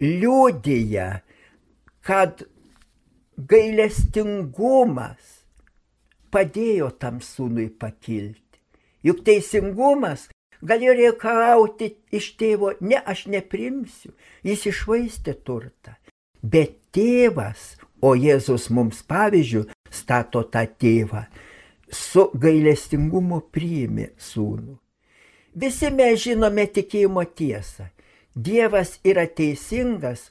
liūdija, 0.03 1.07
kad 2.05 2.45
gailestingumas 3.38 5.33
padėjo 6.29 6.91
tam 7.01 7.17
sūnui 7.25 7.71
pakilti. 7.81 8.62
Juk 9.01 9.23
teisingumas 9.25 10.27
galėjo 10.67 10.95
reikalauti 10.97 11.91
iš 12.13 12.34
tėvo, 12.39 12.73
ne 12.82 12.99
aš 12.99 13.25
neprimsiu, 13.34 14.13
jis 14.43 14.67
išvaistė 14.71 15.38
turtą. 15.47 15.95
Bet 16.41 16.77
tėvas, 16.95 17.75
o 18.01 18.13
Jėzus 18.15 18.69
mums 18.69 19.01
pavyzdžių 19.08 19.63
stato 19.91 20.43
tą 20.53 20.65
tėvą, 20.80 21.25
su 21.89 22.27
gailestingumu 22.36 23.41
priimi 23.51 24.12
sūnų. 24.19 24.77
Visi 25.58 25.89
mes 25.89 26.19
žinome 26.21 26.67
tikėjimo 26.69 27.23
tiesą. 27.34 27.88
Dievas 28.38 28.99
yra 29.01 29.25
teisingas, 29.25 30.27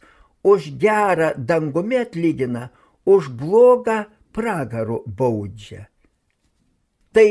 už 0.46 0.70
gerą 0.78 1.32
dangumi 1.34 1.98
atlygina, 1.98 2.68
už 3.02 3.32
blogą 3.34 4.04
pragarų 4.30 5.00
baudžia. 5.06 5.88
Tai 7.10 7.26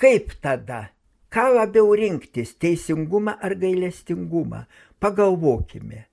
kaip 0.00 0.32
tada, 0.40 0.93
ką 1.34 1.46
labiau 1.54 1.94
rinktis- 1.98 2.54
teisingumą 2.62 3.32
ar 3.40 3.54
gailestingumą? 3.62 4.64
Pagalvokime. 5.00 6.04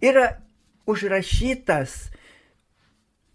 Yra 0.00 0.26
užrašytas 0.86 2.10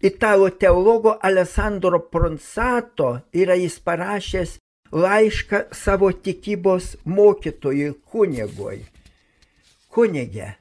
italų 0.02 0.50
teologo 0.58 1.18
Alessandro 1.22 2.00
Pronsato, 2.00 3.20
yra 3.32 3.54
jis 3.54 3.78
parašęs 3.86 4.58
laišką 4.92 5.58
savo 5.72 6.10
tikybos 6.12 6.96
mokytojui 7.04 7.94
kunigui. 8.10 8.80
Kunigė, 9.90 10.54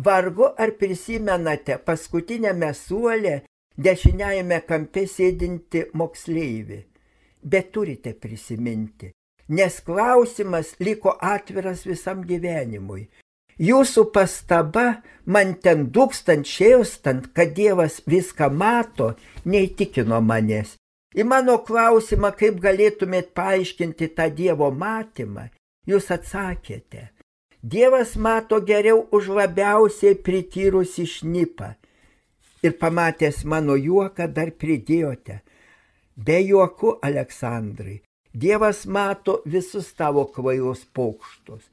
Vargu 0.00 0.46
ar 0.56 0.70
prisimenate 0.80 1.76
paskutinėme 1.84 2.70
suolė 2.72 3.34
dešiniajame 3.76 4.60
kampe 4.64 5.02
sėdinti 5.04 5.82
moksleivį. 5.92 6.78
Bet 7.42 7.68
turite 7.74 8.14
prisiminti, 8.16 9.10
nes 9.50 9.80
klausimas 9.82 10.76
liko 10.80 11.16
atviras 11.20 11.82
visam 11.86 12.22
gyvenimui. 12.26 13.08
Jūsų 13.60 14.06
pastaba 14.14 15.02
man 15.26 15.56
ten 15.60 15.90
dūkstant 15.92 16.48
šėstant, 16.48 17.26
kad 17.36 17.52
Dievas 17.58 17.98
viską 18.08 18.48
mato, 18.48 19.12
neįtikino 19.44 20.22
manęs. 20.24 20.78
Į 21.12 21.26
mano 21.26 21.58
klausimą, 21.66 22.30
kaip 22.38 22.60
galėtumėt 22.62 23.34
paaiškinti 23.36 24.12
tą 24.16 24.30
Dievo 24.32 24.70
matymą, 24.70 25.50
jūs 25.90 26.08
atsakėte. 26.14 27.10
Dievas 27.60 28.14
mato 28.16 28.62
geriau 28.64 29.02
už 29.12 29.28
labiausiai 29.36 30.16
prityrusi 30.16 31.04
šnipą. 31.04 31.74
Ir 32.64 32.78
pamatęs 32.80 33.44
mano 33.44 33.76
juoką 33.76 34.28
dar 34.32 34.54
pridėjote. 34.56 35.42
Be 36.16 36.38
juoku, 36.44 36.96
Aleksandrai, 37.02 38.00
Dievas 38.32 38.86
mato 38.86 39.42
visus 39.44 39.92
tavo 39.94 40.24
kvailus 40.30 40.84
pokštus. 40.94 41.64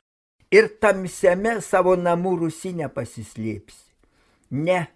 Ir 0.52 0.70
tamsiame 0.82 1.60
savo 1.62 1.94
namų 2.00 2.38
rusinę 2.44 2.88
pasislėpsi. 2.90 3.84
Ne, 4.50 4.88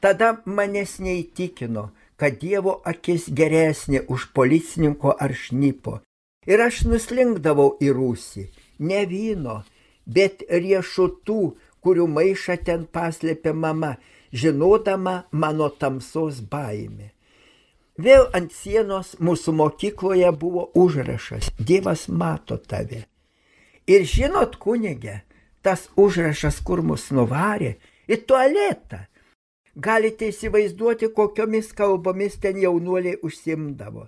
tada 0.00 0.36
manęs 0.44 0.98
neįtikino, 1.00 1.88
kad 2.20 2.36
Dievo 2.38 2.76
akis 2.84 3.30
geresnė 3.32 4.04
už 4.12 4.28
policininko 4.36 5.16
ar 5.18 5.34
šnipo. 5.34 5.98
Ir 6.46 6.62
aš 6.62 6.84
nuslinkdavau 6.88 7.74
į 7.80 7.90
rūsį, 7.96 8.46
ne 8.86 9.02
vyno, 9.08 9.62
bet 10.06 10.44
riešutų, 10.48 11.40
kurių 11.80 12.06
maišą 12.06 12.56
ten 12.64 12.84
paslėpė 12.84 13.54
mama, 13.56 13.96
žinodama 14.32 15.24
mano 15.32 15.70
tamsos 15.70 16.40
baimė. 16.52 17.10
Vėl 18.00 18.28
ant 18.36 18.52
sienos 18.54 19.16
mūsų 19.20 19.52
mokykloje 19.58 20.30
buvo 20.40 20.68
užrašas 20.78 21.50
Dievas 21.58 22.06
mato 22.08 22.56
tave. 22.56 23.02
Ir 23.90 24.06
žinot, 24.06 24.56
kunigė, 24.62 25.20
tas 25.60 25.88
užrašas, 26.00 26.60
kur 26.64 26.80
mus 26.86 27.08
nuvarė, 27.10 27.74
į 28.08 28.20
tualetą. 28.30 29.02
Galite 29.74 30.30
įsivaizduoti, 30.30 31.10
kokiomis 31.16 31.72
kalbomis 31.76 32.38
ten 32.40 32.62
jaunuoliai 32.62 33.18
užsimdavo. 33.26 34.06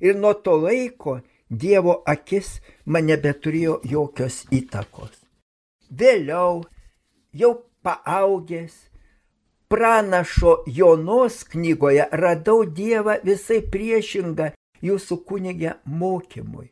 Ir 0.00 0.16
nuo 0.20 0.34
to 0.34 0.56
laiko 0.62 1.18
Dievo 1.48 1.98
akis 2.06 2.60
man 2.86 3.08
nebeturėjo 3.10 3.80
jokios 3.88 4.42
įtakos. 4.54 5.18
Vėliau, 5.90 6.62
jau 7.32 7.52
paaugęs, 7.84 8.72
pranašo 9.72 10.56
Jonos 10.66 11.44
knygoje 11.44 12.04
radau 12.12 12.64
Dievą 12.78 13.14
visai 13.24 13.62
priešingą 13.72 14.50
jūsų 14.84 15.16
kunigė 15.28 15.70
mokymui. 16.00 16.66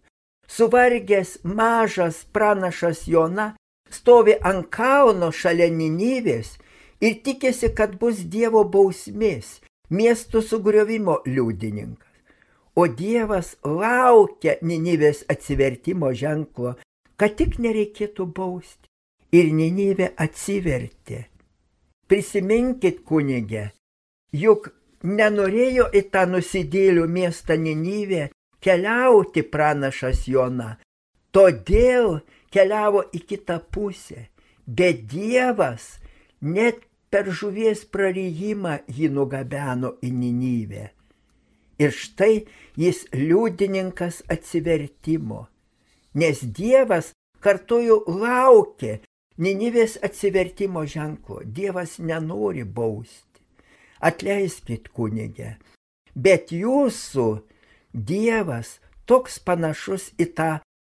Suvargęs 0.45 1.39
mažas 1.45 2.19
pranašas 2.35 3.07
Jona 3.09 3.55
stovi 3.89 4.35
ant 4.51 4.69
kalno 4.77 5.31
šalia 5.33 5.71
Ninivės 5.73 6.59
ir 7.01 7.17
tikėsi, 7.25 7.73
kad 7.73 7.97
bus 7.97 8.21
Dievo 8.35 8.67
bausmės, 8.69 9.63
miesto 9.89 10.45
sugriovimo 10.45 11.23
liudininkas. 11.25 12.13
O 12.77 12.85
Dievas 12.85 13.57
laukia 13.65 14.59
Ninivės 14.61 15.25
atsivertimo 15.33 16.13
ženklo, 16.13 16.77
kad 17.17 17.41
tik 17.41 17.57
nereikėtų 17.65 18.29
bausti. 18.29 18.85
Ir 19.33 19.55
Ninivė 19.57 20.13
atsivertė. 20.21 21.30
Prisiminkit, 22.11 23.05
kunigė, 23.07 23.69
juk 24.35 24.73
nenorėjo 25.07 25.87
į 25.95 26.03
tą 26.11 26.25
nusidėlių 26.27 27.07
miestą 27.07 27.55
Ninivę 27.55 28.29
keliauti 28.65 29.45
pranašas 29.47 30.27
Jona, 30.29 30.75
todėl 31.31 32.21
keliavo 32.51 33.05
į 33.15 33.23
kitą 33.31 33.61
pusę. 33.73 34.27
Bet 34.67 35.07
Dievas 35.11 36.01
net 36.43 36.83
per 37.11 37.31
žuvies 37.31 37.85
prarijimą 37.95 38.81
jį 38.91 39.11
nugabeno 39.15 39.97
į 40.03 40.11
Ninivę. 40.15 40.91
Ir 41.81 41.95
štai 41.97 42.45
jis 42.77 43.07
liudininkas 43.15 44.21
atsivertimo, 44.31 45.47
nes 46.15 46.43
Dievas 46.43 47.15
kartuoju 47.41 48.03
laukė 48.21 48.99
Ninivės 49.41 49.97
atsivertimo 50.05 50.85
ženklo. 50.85 51.41
Dievas 51.45 51.99
nenori 51.99 52.65
bausti. 52.65 53.41
Atleiskit 54.01 54.89
kunigė, 54.97 55.57
bet 56.15 56.53
jūsų 56.53 57.27
Dievas 57.93 58.79
toks 59.05 59.41
panašus 59.43 60.13
į 60.21 60.27
tą 60.39 60.51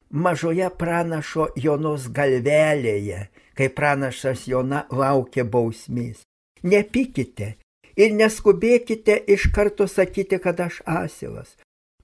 mažoje 0.09 0.67
pranašo 0.79 1.47
Jonos 1.55 2.07
galvelėje, 2.09 3.27
kai 3.55 3.67
pranašas 3.69 4.47
Jona 4.47 4.85
laukia 4.91 5.45
bausmės. 5.45 6.23
Nepykite 6.63 7.53
ir 7.95 8.13
neskubėkite 8.17 9.17
iš 9.35 9.49
karto 9.53 9.87
sakyti, 9.87 10.39
kad 10.41 10.59
aš 10.59 10.81
asilas. 10.85 11.55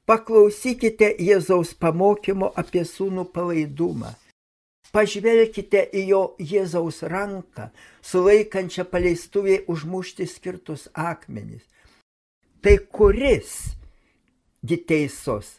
Paklausykite 0.06 1.14
Jėzaus 1.20 1.74
pamokymo 1.80 2.52
apie 2.60 2.84
sūnų 2.84 3.30
palaidumą. 3.34 4.12
Pažvelkite 4.94 5.88
į 5.90 6.04
jo 6.12 6.22
Jėzaus 6.38 7.02
ranką, 7.10 7.72
sulaikančią 8.06 8.86
paleistuviai 8.92 9.64
užmušti 9.68 10.28
skirtus 10.30 10.86
akmenis. 10.94 11.64
Tai 12.62 12.76
kuris 12.94 13.74
giteisos, 14.62 15.58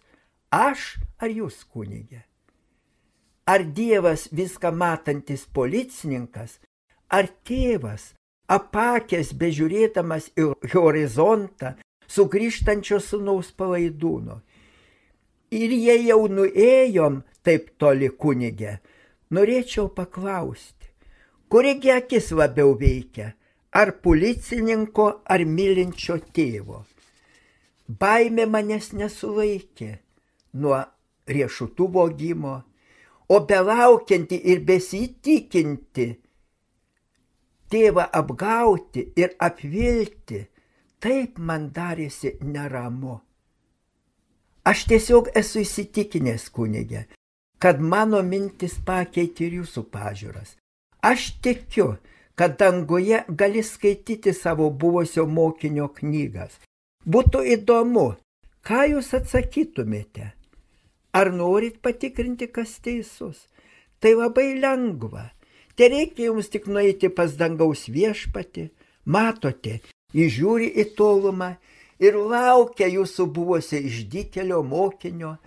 aš 0.55 0.94
ar 1.18 1.35
jūs 1.35 1.64
kunigė? 1.66 2.23
Ar 3.44 3.66
Dievas 3.77 4.29
viską 4.33 4.70
matantis 4.73 5.42
policininkas, 5.51 6.61
ar 7.11 7.27
tėvas, 7.44 8.14
apakęs 8.49 9.35
bežiūrėdamas 9.37 10.31
į 10.38 10.53
horizontą, 10.73 11.75
sugrįžtančio 12.07 13.03
sunaus 13.03 13.51
palaidūno. 13.51 14.40
Ir 15.55 15.75
jei 15.75 16.07
jau 16.09 16.25
nuėjom 16.31 17.23
taip 17.44 17.75
toli 17.79 18.09
kunigė, 18.09 18.79
norėčiau 19.30 19.88
paklausti, 19.94 20.90
kurigi 21.48 21.92
akis 21.94 22.32
labiau 22.32 22.74
veikia, 22.80 23.32
ar 23.72 23.94
policininko, 24.04 25.06
ar 25.24 25.44
mylinčio 25.44 26.18
tėvo. 26.34 26.84
Baimė 27.88 28.46
manęs 28.48 28.92
nesulaikė 28.96 29.90
nuo 30.60 30.78
riešutų 31.28 31.88
vogimo, 31.96 32.54
o 33.28 33.40
belaukianti 33.48 34.38
ir 34.52 34.60
besitikinti 34.68 36.06
tėvą 37.72 38.06
apgauti 38.20 39.08
ir 39.18 39.34
apvilti, 39.42 40.44
taip 41.02 41.38
man 41.38 41.70
darėsi 41.74 42.37
neramu. 42.40 43.18
Aš 44.64 44.87
tiesiog 44.88 45.32
esu 45.37 45.60
įsitikinęs, 45.60 46.48
kunigė, 46.54 47.04
kad 47.64 47.81
mano 47.81 48.18
mintis 48.20 48.74
pakeitė 48.85 49.46
ir 49.46 49.55
jūsų 49.62 49.87
pažiūras. 49.88 50.50
Aš 51.00 51.31
tikiu, 51.40 51.94
kad 52.37 52.59
danguje 52.61 53.22
gali 53.40 53.62
skaityti 53.64 54.35
savo 54.37 54.66
buvusio 54.68 55.24
mokinio 55.24 55.87
knygas. 55.96 56.59
Būtų 57.09 57.40
įdomu, 57.55 58.05
ką 58.68 58.83
jūs 58.90 59.09
atsakytumėte. 59.16 60.35
Ar 61.16 61.33
norit 61.33 61.81
patikrinti, 61.81 62.50
kas 62.53 62.77
teisus? 62.85 63.46
Tai 63.96 64.12
labai 64.18 64.50
lengva. 64.61 65.31
Te 65.72 65.88
reikia 65.88 66.29
jums 66.29 66.53
tik 66.53 66.68
nueiti 66.68 67.09
pas 67.09 67.33
dangaus 67.40 67.87
viešpati, 67.88 68.68
matote, 69.09 69.79
įžiūri 70.12 70.68
į 70.85 70.90
tolumą 71.00 71.55
ir 71.96 72.20
laukia 72.20 72.92
jūsų 72.92 73.31
buvusio 73.33 73.81
išdykelio 73.81 74.61
mokinio, 74.68 75.38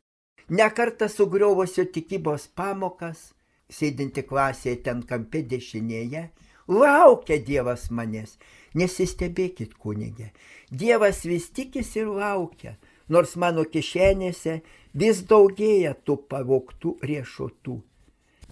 nekartą 0.49 1.09
sugriovusio 1.11 1.85
tikybos 1.93 2.47
pamokas, 2.55 3.31
sėdinti 3.69 4.23
klasėje 4.27 4.81
ten 4.87 5.03
kampė 5.03 5.43
dešinėje, 5.51 6.27
laukia 6.71 7.39
Dievas 7.43 7.89
manęs, 7.91 8.37
nesistebėkit 8.75 9.75
kunigė, 9.75 10.31
Dievas 10.71 11.23
vis 11.27 11.49
tikisi 11.51 12.01
ir 12.03 12.11
laukia, 12.11 12.77
nors 13.09 13.35
mano 13.35 13.63
kišenėse 13.67 14.59
vis 14.93 15.23
daugėja 15.27 15.95
tų 16.03 16.17
pavoktų 16.31 16.97
riešutų. 17.03 17.79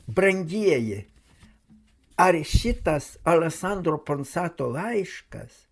Brangieji, 0.08 1.06
ar 2.18 2.36
šitas 2.44 3.16
Alessandro 3.26 3.98
Ponsato 3.98 4.70
laiškas 4.72 5.66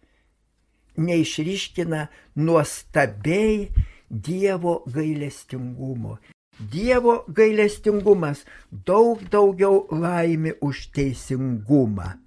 neišryškina 0.98 2.08
nuostabiai 2.36 3.70
Dievo 4.14 4.84
gailestingumo. 4.86 6.20
Dievo 6.60 7.26
gailestingumas 7.28 8.46
daug 8.86 9.24
daugiau 9.34 9.88
laimi 9.90 10.54
už 10.62 10.92
teisingumą. 10.94 12.20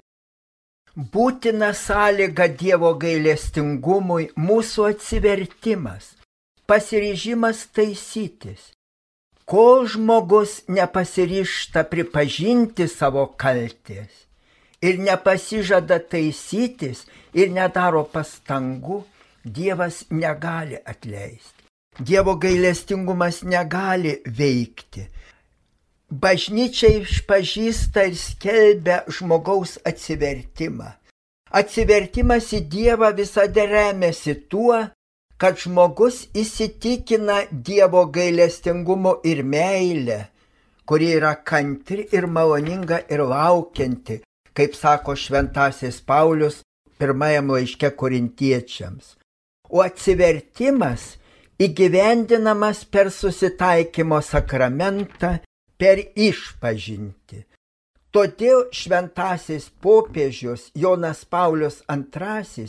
Būtina 0.97 1.71
sąlyga 1.77 2.49
Dievo 2.59 2.91
gailestingumui 2.99 4.33
mūsų 4.35 4.89
atsivertimas, 4.91 6.17
pasiryžimas 6.67 7.67
taisytis. 7.71 8.73
Kol 9.47 9.87
žmogus 9.87 10.65
nepasiryšta 10.67 11.85
pripažinti 11.87 12.89
savo 12.91 13.29
kaltės 13.39 14.27
ir 14.83 14.99
nepasižada 14.99 16.01
taisytis 16.03 17.07
ir 17.31 17.55
nedaro 17.55 18.03
pastangų, 18.11 19.05
Dievas 19.47 20.01
negali 20.11 20.75
atleisti. 20.83 21.56
Dievo 21.99 22.37
gailestingumas 22.37 23.41
negali 23.43 24.19
veikti. 24.29 25.07
Bažnyčia 26.13 26.91
išpažįsta 27.01 28.05
ir 28.11 28.19
skelbia 28.21 28.99
žmogaus 29.09 29.79
atsivertimą. 29.81 30.93
Atsivertimas 31.57 32.53
į 32.53 32.61
Dievą 32.69 33.11
visada 33.17 33.65
remiasi 33.65 34.37
tuo, 34.53 34.83
kad 35.41 35.57
žmogus 35.57 36.27
įsitikina 36.37 37.47
Dievo 37.51 38.05
gailestingumu 38.13 39.17
ir 39.25 39.41
meilę, 39.43 40.21
kuri 40.85 41.15
yra 41.17 41.33
kantri 41.49 42.11
ir 42.13 42.29
maloninga 42.29 43.07
ir 43.09 43.25
laukianti, 43.25 44.21
kaip 44.53 44.77
sako 44.77 45.17
šventasis 45.17 46.05
Paulius 46.05 46.61
pirmajam 47.01 47.57
laiške 47.57 47.97
korintiečiams. 47.97 49.17
O 49.73 49.81
atsivertimas 49.81 51.17
įgyvendinamas 51.61 52.85
per 52.85 53.11
susitaikymo 53.11 54.21
sakramentą, 54.23 55.39
per 55.79 56.01
išpažinti. 56.15 57.45
Todėl 58.13 58.69
šventasis 58.73 59.69
popiežius 59.85 60.71
Jonas 60.75 61.25
Paulius 61.29 61.83
II 61.89 62.69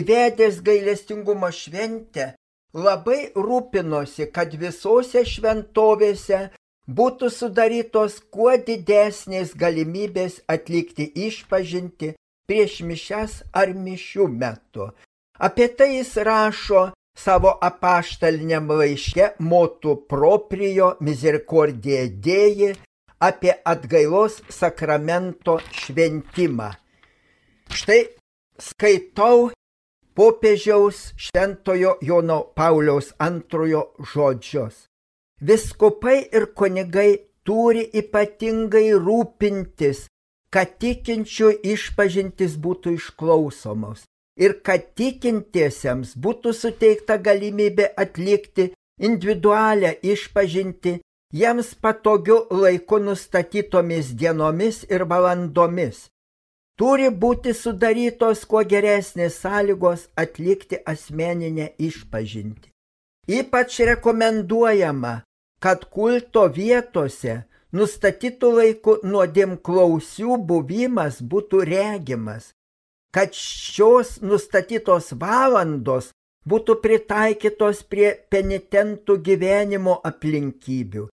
įvedęs 0.00 0.62
gailestingumo 0.66 1.50
šventę 1.54 2.32
labai 2.74 3.30
rūpinosi, 3.34 4.26
kad 4.34 4.54
visose 4.54 5.22
šventovėse 5.26 6.48
būtų 6.90 7.30
sudarytos 7.30 8.18
kuo 8.34 8.56
didesnės 8.66 9.54
galimybės 9.54 10.40
atlikti 10.50 11.06
išpažinti 11.26 12.14
prieš 12.50 12.80
mišes 12.82 13.42
ar 13.54 13.74
mišių 13.74 14.26
metu. 14.26 14.90
Apie 15.38 15.68
tai 15.68 15.96
jis 15.98 16.16
rašo 16.26 16.90
savo 17.24 17.58
apaštaliniam 17.60 18.70
laiške 18.80 19.26
motu 19.52 19.94
proprio 20.12 20.90
misericordie 21.06 22.02
dėji 22.26 22.70
apie 23.28 23.52
atgailos 23.72 24.38
sakramento 24.58 25.58
šventimą. 25.80 26.70
Štai 27.78 28.00
skaitau 28.68 29.50
popiežiaus 30.16 31.02
šventojo 31.26 31.96
Jono 32.08 32.38
Pauliaus 32.56 33.12
antrojo 33.28 33.82
žodžios. 34.12 34.86
Viskupai 35.40 36.18
ir 36.36 36.48
kunigai 36.56 37.10
turi 37.44 37.84
ypatingai 38.00 38.88
rūpintis, 38.96 40.06
kad 40.52 40.76
tikinčių 40.82 41.52
išpažintis 41.74 42.56
būtų 42.64 42.96
išklausomos 42.98 44.09
ir 44.44 44.56
kad 44.66 44.86
tikintiesiems 44.98 46.16
būtų 46.24 46.52
suteikta 46.56 47.18
galimybė 47.28 47.90
atlikti 48.04 48.70
individualią 49.08 49.92
išpažinti 50.12 50.96
jiems 51.40 51.74
patogiu 51.82 52.38
laiku 52.62 52.98
nustatytomis 53.04 54.14
dienomis 54.20 54.82
ir 54.88 55.04
valandomis. 55.12 56.08
Turi 56.80 57.10
būti 57.22 57.52
sudarytos 57.54 58.46
kuo 58.50 58.62
geresnės 58.64 59.36
sąlygos 59.42 60.06
atlikti 60.22 60.78
asmeninę 60.92 61.66
išpažinti. 61.88 62.70
Ypač 63.28 63.76
rekomenduojama, 63.90 65.20
kad 65.60 65.84
kulto 65.92 66.46
vietose 66.48 67.42
nustatytų 67.76 68.52
laiku 68.56 68.96
nuodėmklausių 69.04 70.38
buvimas 70.48 71.20
būtų 71.20 71.60
regimas, 71.68 72.54
kad 73.14 73.34
šios 73.34 74.18
nustatytos 74.22 75.12
valandos 75.18 76.10
būtų 76.48 76.76
pritaikytos 76.84 77.82
prie 77.90 78.12
penitentų 78.32 79.16
gyvenimo 79.26 79.98
aplinkybių, 80.10 81.08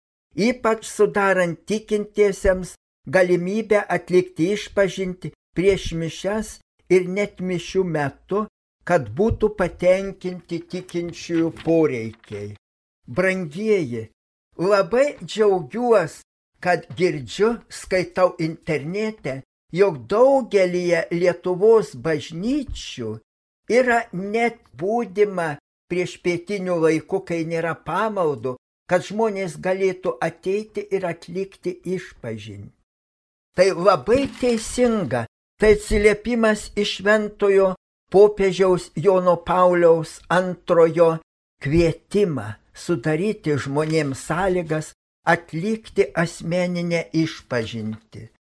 ypač 0.48 0.86
sudarant 0.90 1.64
tikintiesiems 1.66 2.76
galimybę 3.08 3.82
atlikti 3.98 4.52
išpažinti 4.58 5.32
prieš 5.56 5.94
mišes 6.02 6.60
ir 6.90 7.08
net 7.10 7.42
mišių 7.42 7.84
metu, 7.96 8.46
kad 8.86 9.10
būtų 9.18 9.56
patenkinti 9.58 10.60
tikinčiųjų 10.72 11.50
poreikiai. 11.64 12.54
Brangieji, 13.08 14.04
labai 14.62 15.16
džiaugiuosi, 15.24 16.22
kad 16.62 16.86
girdžiu, 16.98 17.56
skaitau 17.70 18.34
internete, 18.42 19.42
jog 19.76 20.02
daugelie 20.12 21.06
Lietuvos 21.12 21.94
bažnyčių 22.06 23.16
yra 23.80 24.00
net 24.14 24.60
būdima 24.78 25.56
prieš 25.90 26.18
pietinių 26.24 26.78
laikų, 26.86 27.22
kai 27.28 27.44
nėra 27.50 27.76
pamaldų, 27.88 28.56
kad 28.90 29.06
žmonės 29.06 29.58
galėtų 29.62 30.16
ateiti 30.22 30.86
ir 30.94 31.06
atlikti 31.10 31.74
išpažinti. 31.96 32.74
Tai 33.56 33.68
labai 33.72 34.26
teisinga, 34.40 35.26
tai 35.60 35.76
atsiliepimas 35.78 36.70
iš 36.76 36.98
šventojo 37.00 37.72
popiežiaus 38.12 38.92
Jono 38.96 39.38
Pauliaus 39.48 40.20
antrojo 40.30 41.16
kvietimą 41.64 42.52
sudaryti 42.76 43.56
žmonėms 43.64 44.26
sąlygas 44.28 44.92
atlikti 45.26 46.10
asmeninę 46.24 47.06
išpažinti. 47.24 48.35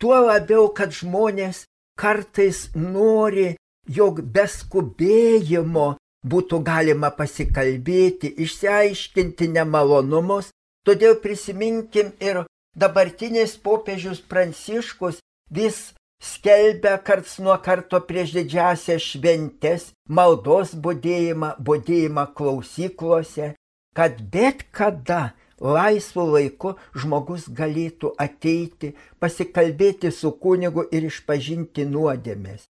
Tuo 0.00 0.16
labiau, 0.24 0.70
kad 0.72 0.94
žmonės 0.96 1.66
kartais 2.00 2.70
nori, 2.74 3.52
jog 3.84 4.22
be 4.34 4.46
skubėjimo 4.48 5.90
būtų 6.24 6.60
galima 6.64 7.10
pasikalbėti, 7.16 8.32
išsiaiškinti 8.44 9.50
nemalonumus, 9.56 10.50
todėl 10.88 11.18
prisiminkim 11.20 12.12
ir 12.20 12.44
dabartinis 12.76 13.56
popiežius 13.60 14.20
Pranciškus 14.20 15.20
vis 15.52 15.92
skelbia 16.20 16.96
karts 17.04 17.38
nuo 17.44 17.56
karto 17.64 18.00
prieš 18.08 18.34
didžiasias 18.36 19.04
šventes, 19.04 19.90
maldos 20.08 20.74
būdėjimą, 20.84 21.54
būdėjimą 21.60 22.26
klausyklose, 22.36 23.54
kad 23.96 24.20
bet 24.32 24.64
kada 24.72 25.32
laisvu 25.60 26.26
laiku 26.32 26.74
žmogus 26.96 27.48
galėtų 27.52 28.14
ateiti, 28.18 28.94
pasikalbėti 29.20 30.10
su 30.12 30.32
kunigu 30.32 30.86
ir 30.90 31.06
išpažinti 31.10 31.86
nuodėmės. 31.88 32.64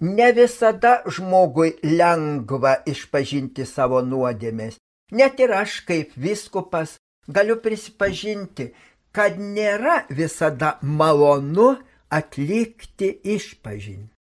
Ne 0.00 0.30
visada 0.32 1.02
žmogui 1.10 1.74
lengva 1.82 2.76
išpažinti 2.86 3.66
savo 3.66 4.02
nuodėmės. 4.02 4.78
Net 5.10 5.40
ir 5.40 5.50
aš 5.56 5.80
kaip 5.88 6.12
viskupas 6.14 6.98
galiu 7.26 7.56
prisipažinti, 7.64 8.70
kad 9.12 9.38
nėra 9.40 10.04
visada 10.10 10.76
malonu 10.82 11.72
atlikti 12.10 13.10
išpažinti. 13.34 14.14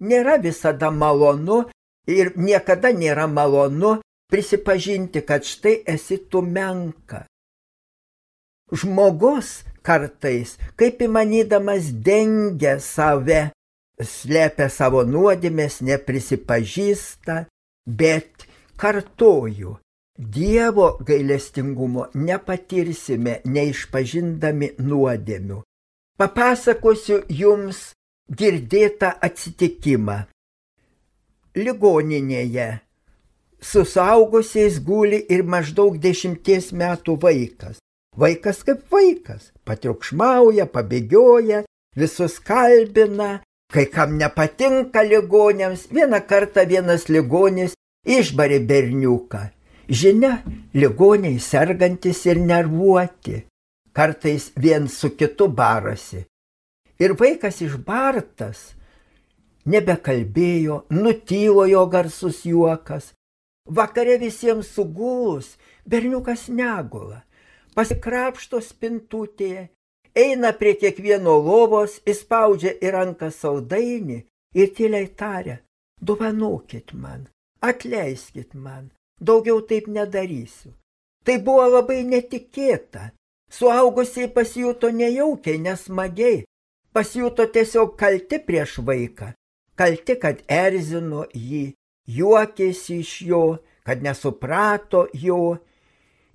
Nėra 0.00 0.36
visada 0.38 0.92
malonu 0.94 1.64
ir 2.06 2.30
niekada 2.36 2.92
nėra 2.94 3.26
malonu 3.26 3.98
prisipažinti, 4.30 5.24
kad 5.26 5.42
štai 5.42 5.80
esi 5.88 6.20
tu 6.30 6.42
menka, 6.42 7.24
Žmogus 8.72 9.62
kartais, 9.82 10.56
kaip 10.76 11.00
įmanydamas, 11.04 11.90
dengia 12.04 12.76
save, 12.84 13.48
slepia 13.98 14.68
savo 14.68 15.04
nuodėmės, 15.08 15.80
neprisipažįsta, 15.88 17.46
bet 17.86 18.48
kartoju, 18.76 19.78
Dievo 20.18 20.96
gailestingumo 21.06 22.08
nepatirsime 22.18 23.36
neišpažindami 23.46 24.72
nuodėmių. 24.82 25.60
Papasakosiu 26.18 27.20
jums 27.30 27.92
girdėtą 28.26 29.12
atsitikimą. 29.22 30.16
Ligoninėje 31.54 32.66
su 33.62 33.84
saugusiais 33.86 34.80
guli 34.82 35.22
ir 35.30 35.46
maždaug 35.46 36.02
dešimties 36.02 36.72
metų 36.74 37.14
vaikas. 37.22 37.78
Vaikas 38.18 38.64
kaip 38.66 38.80
vaikas, 38.90 39.52
patriukšmauja, 39.62 40.64
pabėgioja, 40.74 41.60
visus 41.94 42.40
kalbina, 42.42 43.44
kai 43.70 43.84
kam 43.92 44.16
nepatinka 44.18 45.04
ligonėms, 45.06 45.84
vieną 45.94 46.18
kartą 46.26 46.64
vienas 46.66 47.06
ligonis 47.06 47.76
išbarė 48.02 48.58
berniuką. 48.66 49.42
Žinia, 49.88 50.32
ligoniai 50.74 51.38
sergantis 51.38 52.24
ir 52.26 52.40
nervuoti, 52.42 53.44
kartais 53.94 54.50
vien 54.58 54.90
su 54.90 55.12
kitu 55.14 55.46
barasi. 55.60 56.24
Ir 56.98 57.14
vaikas 57.22 57.62
išbartas 57.62 58.72
nebekalbėjo, 59.70 60.82
nutylo 60.90 61.68
jo 61.70 61.86
garsus 61.86 62.42
juokas. 62.50 63.12
Vakare 63.68 64.18
visiems 64.18 64.74
sugulus, 64.74 65.54
berniukas 65.86 66.48
negula 66.50 67.22
pasikrapšto 67.78 68.58
spintutėje, 68.64 69.68
eina 70.18 70.50
prie 70.60 70.74
kiekvieno 70.80 71.36
lovos, 71.38 72.00
įspaudžia 72.10 72.74
į 72.82 72.90
ranką 72.96 73.30
saldainį 73.30 74.18
ir 74.58 74.72
tyliai 74.74 75.06
taria, 75.20 75.60
duvanokit 76.02 76.90
man, 76.98 77.28
atleiskit 77.62 78.56
man, 78.58 78.90
daugiau 79.22 79.62
taip 79.62 79.86
nedarysiu. 79.86 80.74
Tai 81.22 81.38
buvo 81.44 81.68
labai 81.68 82.02
netikėta. 82.08 83.12
Suaugusiai 83.48 84.28
pasijuto 84.28 84.90
nejaukiai, 84.92 85.56
nesmagiai, 85.64 86.42
pasijuto 86.92 87.46
tiesiog 87.48 87.94
kalti 87.96 88.36
prieš 88.44 88.74
vaiką, 88.84 89.30
kalti, 89.78 90.18
kad 90.20 90.42
erzino 90.52 91.22
jį, 91.32 91.62
juokėsi 92.12 92.98
iš 93.04 93.12
jo, 93.30 93.42
kad 93.88 94.04
nesuprato 94.04 95.06
jo. 95.16 95.56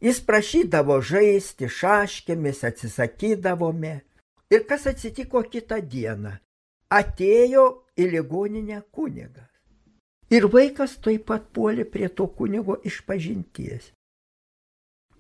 Jis 0.04 0.20
prašydavo 0.28 0.98
žaisti 1.00 1.70
šaškėmis, 1.72 2.64
atsisakydavome. 2.68 3.94
Ir 4.52 4.66
kas 4.68 4.88
atsitiko 4.92 5.42
kitą 5.48 5.80
dieną? 5.80 6.34
Atėjo 6.92 7.64
į 7.96 8.10
ligoninę 8.12 8.82
kunigas. 8.92 9.48
Ir 10.34 10.50
vaikas 10.52 10.98
taip 11.06 11.28
pat 11.30 11.46
puolė 11.56 11.86
prie 11.94 12.10
to 12.10 12.28
kunigo 12.28 12.76
išpažinties. 12.84 13.94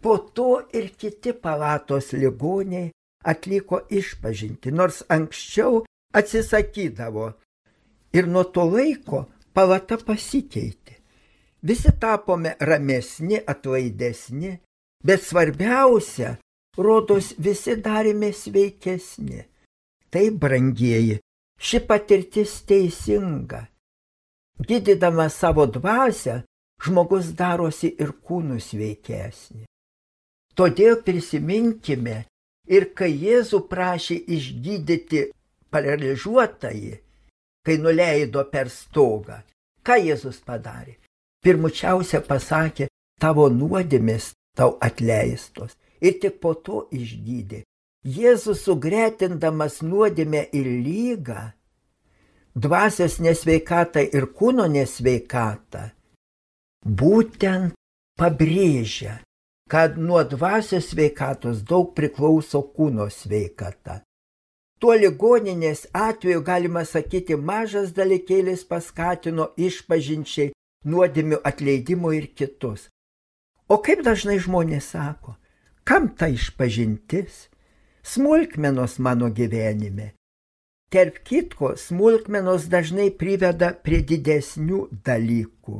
Po 0.03 0.17
to 0.35 0.65
ir 0.75 0.89
kiti 0.99 1.31
palatos 1.31 2.11
ligoniai 2.11 2.91
atliko 3.23 3.79
išpažinti, 3.89 4.71
nors 4.71 5.03
anksčiau 5.07 5.85
atsisakydavo. 6.11 7.29
Ir 8.13 8.27
nuo 8.27 8.43
to 8.43 8.67
laiko 8.67 9.23
palata 9.55 9.97
pasikeitė. 9.97 10.99
Visi 11.63 11.93
tapome 11.99 12.57
ramesni, 12.59 13.39
atlaidesni, 13.47 14.57
bet 15.05 15.23
svarbiausia, 15.23 16.37
rodos 16.77 17.33
visi 17.37 17.75
darėme 17.75 18.31
sveikesni. 18.33 19.43
Tai, 20.13 20.25
brangieji, 20.31 21.19
ši 21.59 21.83
patirtis 21.87 22.59
teisinga. 22.69 23.63
Gydydama 24.63 25.29
savo 25.33 25.65
dvasę, 25.65 26.43
žmogus 26.83 27.33
darosi 27.37 27.95
ir 27.99 28.13
kūnų 28.25 28.59
sveikesnį. 28.61 29.65
Todėl 30.53 30.99
prisiminkime, 31.01 32.23
Ir 32.71 32.93
kai 32.95 33.11
Jėzų 33.11 33.65
prašė 33.67 34.15
išgydyti 34.31 35.25
paralyžiuotąjį, 35.73 36.93
kai 37.65 37.75
nuleido 37.79 38.43
per 38.51 38.69
stogą, 38.71 39.41
ką 39.83 39.97
Jėzus 39.99 40.39
padarė? 40.47 40.95
Pirmučiausia 41.43 42.21
pasakė, 42.23 42.87
tavo 43.19 43.49
nuodėmės 43.51 44.31
tau 44.57 44.77
atleistos 44.81 45.75
ir 46.01 46.19
tik 46.21 46.39
po 46.43 46.53
to 46.53 46.85
išgydė. 46.93 47.63
Jėzus 48.03 48.65
sugretindamas 48.67 49.79
nuodėmę 49.81 50.41
ir 50.51 50.67
lygą, 50.85 51.53
dvasios 52.55 53.19
nesveikatą 53.23 54.03
ir 54.11 54.27
kūno 54.37 54.65
nesveikatą, 54.67 55.85
būtent 56.83 57.77
pabrėžia, 58.19 59.21
kad 59.71 59.95
nuo 59.97 60.23
dvasios 60.27 60.91
sveikatos 60.91 61.63
daug 61.63 61.93
priklauso 61.95 62.61
kūno 62.75 63.07
sveikata. 63.09 64.01
Tuo 64.83 64.97
ligoninės 64.99 65.85
atveju 65.95 66.41
galima 66.43 66.83
sakyti 66.83 67.37
mažas 67.39 67.93
dalykėlis 67.95 68.65
paskatino 68.67 69.53
išpažinčiai 69.55 70.51
nuodėmių 70.83 71.39
atleidimo 71.47 72.11
ir 72.11 72.27
kitus. 72.35 72.89
O 73.69 73.79
kaip 73.81 74.03
dažnai 74.03 74.39
žmonės 74.43 74.91
sako, 74.93 75.37
kam 75.87 76.09
ta 76.17 76.27
išpažintis? 76.27 77.47
Smulkmenos 78.03 78.97
mano 78.99 79.29
gyvenime. 79.31 80.11
Tarp 80.91 81.21
kitko, 81.23 81.73
smulkmenos 81.79 82.67
dažnai 82.69 83.07
priveda 83.15 83.71
prie 83.73 84.01
didesnių 84.03 84.81
dalykų. 85.07 85.77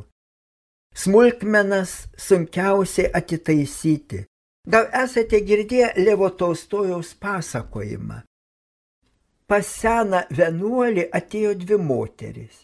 Smulkmenas 0.96 2.08
sunkiausiai 2.18 3.12
atitaisyti. 3.20 4.24
Gal 4.64 4.88
esate 4.96 5.42
girdėję 5.44 5.90
Levo 6.00 6.30
Tolstojaus 6.30 7.12
pasakojimą? 7.20 8.22
Pas 9.50 9.68
seną 9.68 10.24
vienuolį 10.32 11.10
atėjo 11.20 11.52
dvi 11.60 11.78
moteris. 11.78 12.62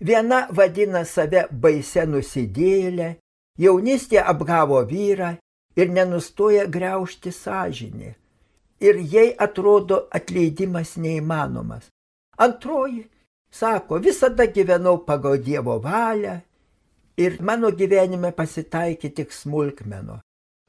Viena 0.00 0.46
vadina 0.50 1.04
save 1.04 1.44
baise 1.52 2.06
nusidėlę, 2.08 3.10
jaunystė 3.58 4.20
apgavo 4.22 4.80
vyrą 4.88 5.36
ir 5.76 5.92
nenustoja 5.92 6.66
greušti 6.66 7.32
sąžinį. 7.32 8.14
Ir 8.82 8.98
jai 9.14 9.28
atrodo 9.38 10.06
atleidimas 10.10 10.96
neįmanomas. 10.98 11.86
Antroji 12.38 13.04
sako, 13.52 14.00
visada 14.02 14.46
gyvenau 14.46 14.98
pagal 15.06 15.38
Dievo 15.38 15.78
valią 15.78 16.40
ir 17.16 17.38
mano 17.40 17.70
gyvenime 17.70 18.32
pasitaikė 18.34 19.12
tik 19.14 19.32
smulkmeno. 19.32 20.18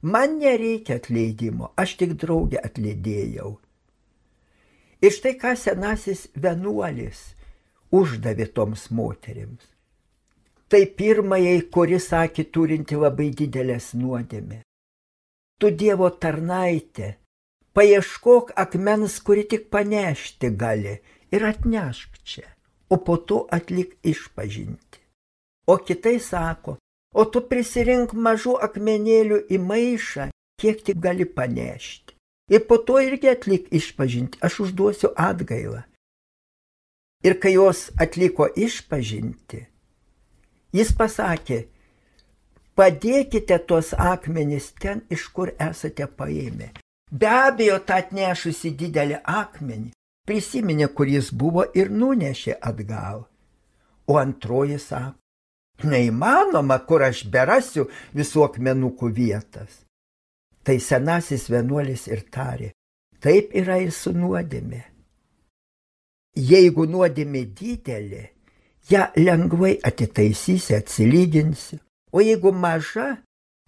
Man 0.04 0.38
nereikia 0.38 0.98
atleidimo, 1.00 1.72
aš 1.80 1.96
tik 1.96 2.12
draugę 2.20 2.60
atleidėjau. 2.60 3.54
Ir 5.00 5.12
štai 5.12 5.34
ką 5.40 5.54
senasis 5.56 6.28
vienuolis 6.36 7.32
uždavė 7.92 8.46
toms 8.52 8.90
moterims. 8.90 9.73
Tai 10.74 10.80
pirmajai, 10.98 11.60
kuri 11.70 12.00
sakė 12.02 12.46
turinti 12.50 12.98
labai 12.98 13.28
didelės 13.38 13.92
nuodėmė. 13.94 14.64
Tu 15.62 15.70
Dievo 15.70 16.08
tarnaitė, 16.10 17.12
paieškok 17.78 18.50
akmens, 18.64 19.20
kuri 19.22 19.46
tik 19.54 19.70
panešti 19.70 20.50
gali 20.64 20.98
ir 21.30 21.46
atnešk 21.52 22.18
čia, 22.26 22.48
o 22.90 22.98
po 22.98 23.20
to 23.22 23.44
atlik 23.54 23.94
išpažinti 24.02 25.04
o 25.66 25.76
kitai 25.76 26.20
sako, 26.20 26.76
o 27.14 27.24
tu 27.24 27.42
prisirink 27.48 28.12
mažų 28.12 28.56
akmenėlių 28.66 29.40
į 29.48 29.60
maišą, 29.68 30.28
kiek 30.60 30.82
tik 30.86 31.00
gali 31.00 31.24
panešti. 31.24 32.14
Ir 32.52 32.66
po 32.68 32.76
to 32.76 32.98
irgi 33.00 33.30
atlik 33.32 33.70
išpažinti, 33.72 34.40
aš 34.44 34.60
užduosiu 34.66 35.14
atgailą. 35.16 35.84
Ir 37.24 37.38
kai 37.40 37.54
jos 37.54 37.88
atliko 37.96 38.50
išpažinti, 38.52 39.62
jis 40.74 40.92
pasakė, 40.98 41.64
padėkite 42.74 43.58
tuos 43.68 43.92
akmenis 43.94 44.72
ten, 44.80 45.04
iš 45.10 45.28
kur 45.34 45.54
esate 45.58 46.06
paėmę. 46.06 46.72
Be 47.10 47.30
abejo, 47.30 47.78
tą 47.86 48.00
atnešusi 48.02 48.74
didelį 48.74 49.20
akmenį, 49.22 49.92
prisiminė, 50.26 50.88
kur 50.90 51.10
jis 51.10 51.30
buvo 51.30 51.66
ir 51.78 51.92
nunešė 51.92 52.58
atgal. 52.58 53.28
O 54.10 54.18
antroji 54.20 54.80
sako, 54.82 55.18
Neįmanoma, 55.82 56.78
kur 56.86 57.02
aš 57.02 57.24
berasiu 57.26 57.88
visų 58.14 58.44
akmenukų 58.46 59.10
vietas. 59.16 59.82
Tai 60.64 60.78
senasis 60.80 61.48
vienuolis 61.50 62.06
ir 62.08 62.22
tarė, 62.30 62.70
taip 63.20 63.52
yra 63.58 63.80
ir 63.82 63.90
su 63.92 64.14
nuodėmė. 64.14 64.84
Jeigu 66.34 66.86
nuodėmė 66.90 67.42
didelė, 67.58 68.22
ją 68.90 69.06
lengvai 69.16 69.78
atitaisysi, 69.82 70.74
atsilyginsi, 70.74 71.78
o 72.12 72.20
jeigu 72.20 72.52
maža, 72.52 73.16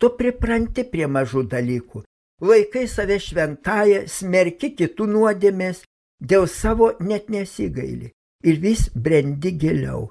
tu 0.01 0.11
pripranti 0.19 0.85
prie 0.85 1.07
mažų 1.09 1.47
dalykų, 1.53 2.03
laikai 2.45 2.87
save 2.89 3.19
šventąją, 3.23 4.05
smerki 4.09 4.75
kitų 4.77 5.09
nuodėmės, 5.15 5.85
dėl 6.21 6.47
savo 6.49 6.93
net 7.01 7.31
nesigaili 7.33 8.13
ir 8.45 8.61
vis 8.61 8.89
brendi 8.95 9.53
giliau. 9.59 10.11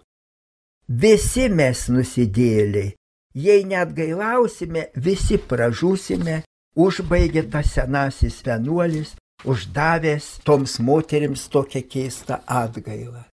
Visi 0.88 1.48
mes 1.50 1.88
nusidėliai, 1.89 2.94
jei 3.34 3.63
net 3.65 3.94
gailausime, 3.98 4.89
visi 4.96 5.38
pražūsime, 5.38 6.44
užbaigė 6.78 7.48
tas 7.50 7.72
senasis 7.74 8.41
vienuolis, 8.46 9.15
uždavęs 9.46 10.28
toms 10.46 10.78
moterims 10.80 11.48
tokią 11.50 11.82
keistą 11.89 12.41
atgailą. 12.46 13.24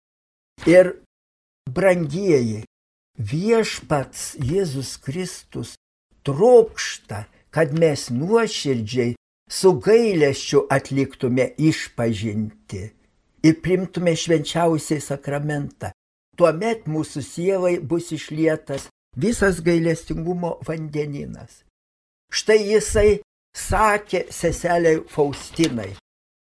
Ir 0.67 1.02
brangieji, 1.77 2.63
viešpats 3.19 4.37
Jėzus 4.41 4.97
Kristus 5.03 5.75
trokšta, 6.27 7.27
kad 7.53 7.75
mes 7.77 8.09
nuoširdžiai 8.15 9.15
su 9.53 9.75
gailėščiu 9.85 10.67
atliktume 10.73 11.51
išpažinti 11.61 12.83
ir 13.42 13.59
primtume 13.65 14.15
švenčiausiai 14.17 15.03
sakramentą, 15.03 15.90
tuomet 16.38 16.87
mūsų 16.88 17.23
sielai 17.27 17.75
bus 17.79 18.13
išlietas 18.15 18.88
visas 19.19 19.61
gailestingumo 19.61 20.57
vandeninas. 20.67 21.63
Štai 22.33 22.61
jisai 22.71 23.21
sakė 23.53 24.25
seseliai 24.33 25.03
Faustinai, 25.13 25.90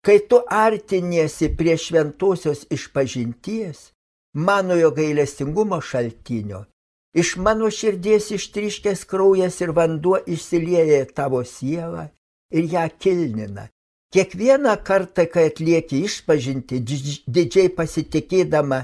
kai 0.05 0.19
tu 0.29 0.39
artiniesi 0.47 1.49
prie 1.57 1.75
šventosios 1.75 2.63
išpažinties, 2.71 3.89
manojo 4.33 4.91
gailestingumo 4.91 5.81
šaltinio, 5.81 6.65
iš 7.13 7.35
mano 7.37 7.69
širdies 7.69 8.31
ištriškęs 8.37 9.05
kraujas 9.09 9.61
ir 9.61 9.71
vanduo 9.71 10.17
išsilieja 10.27 11.05
tavo 11.05 11.43
sielą 11.43 12.07
ir 12.51 12.63
ją 12.73 12.87
kilnina. 12.99 13.67
Kiekvieną 14.13 14.77
kartą, 14.85 15.25
kai 15.25 15.47
atlieki 15.49 16.03
išpažinti, 16.05 16.81
didžiai 17.25 17.69
pasitikėdama 17.73 18.83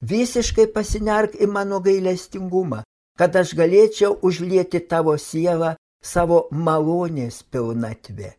Visiškai 0.00 0.64
pasinerk 0.72 1.34
į 1.36 1.46
mano 1.52 1.78
gailestingumą, 1.84 2.80
kad 3.20 3.34
aš 3.36 3.52
galėčiau 3.56 4.16
užlieti 4.24 4.80
tavo 4.88 5.16
sielą 5.20 5.74
savo 6.00 6.46
malonės 6.50 7.42
pilnatvė. 7.52 8.32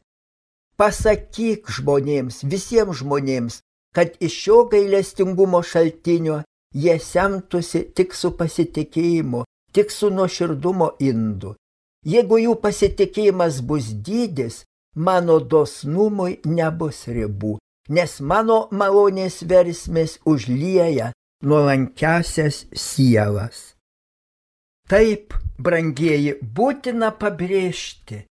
Pasakyk 0.73 1.69
žmonėms, 1.69 2.41
visiems 2.49 3.03
žmonėms, 3.03 3.59
kad 3.93 4.17
iš 4.17 4.39
šio 4.43 4.63
gailestingumo 4.71 5.61
šaltinio 5.61 6.39
jie 6.73 6.97
semtųsi 6.99 7.83
tik 7.95 8.13
su 8.15 8.31
pasitikėjimu, 8.37 9.43
tik 9.73 9.91
su 9.91 10.09
nuoširdumo 10.11 10.91
indu. 10.99 11.55
Jeigu 12.07 12.39
jų 12.41 12.55
pasitikėjimas 12.61 13.61
bus 13.61 13.91
dydis, 13.93 14.63
mano 14.95 15.39
dosnumui 15.39 16.39
nebus 16.45 17.05
ribų, 17.07 17.57
nes 17.89 18.19
mano 18.21 18.67
malonės 18.71 19.41
versmės 19.47 20.17
užlieja 20.25 21.11
nuolankesias 21.43 22.65
sielas. 22.73 23.75
Taip, 24.89 25.35
brangieji, 25.61 26.35
būtina 26.41 27.11
pabrėžti, 27.15 28.25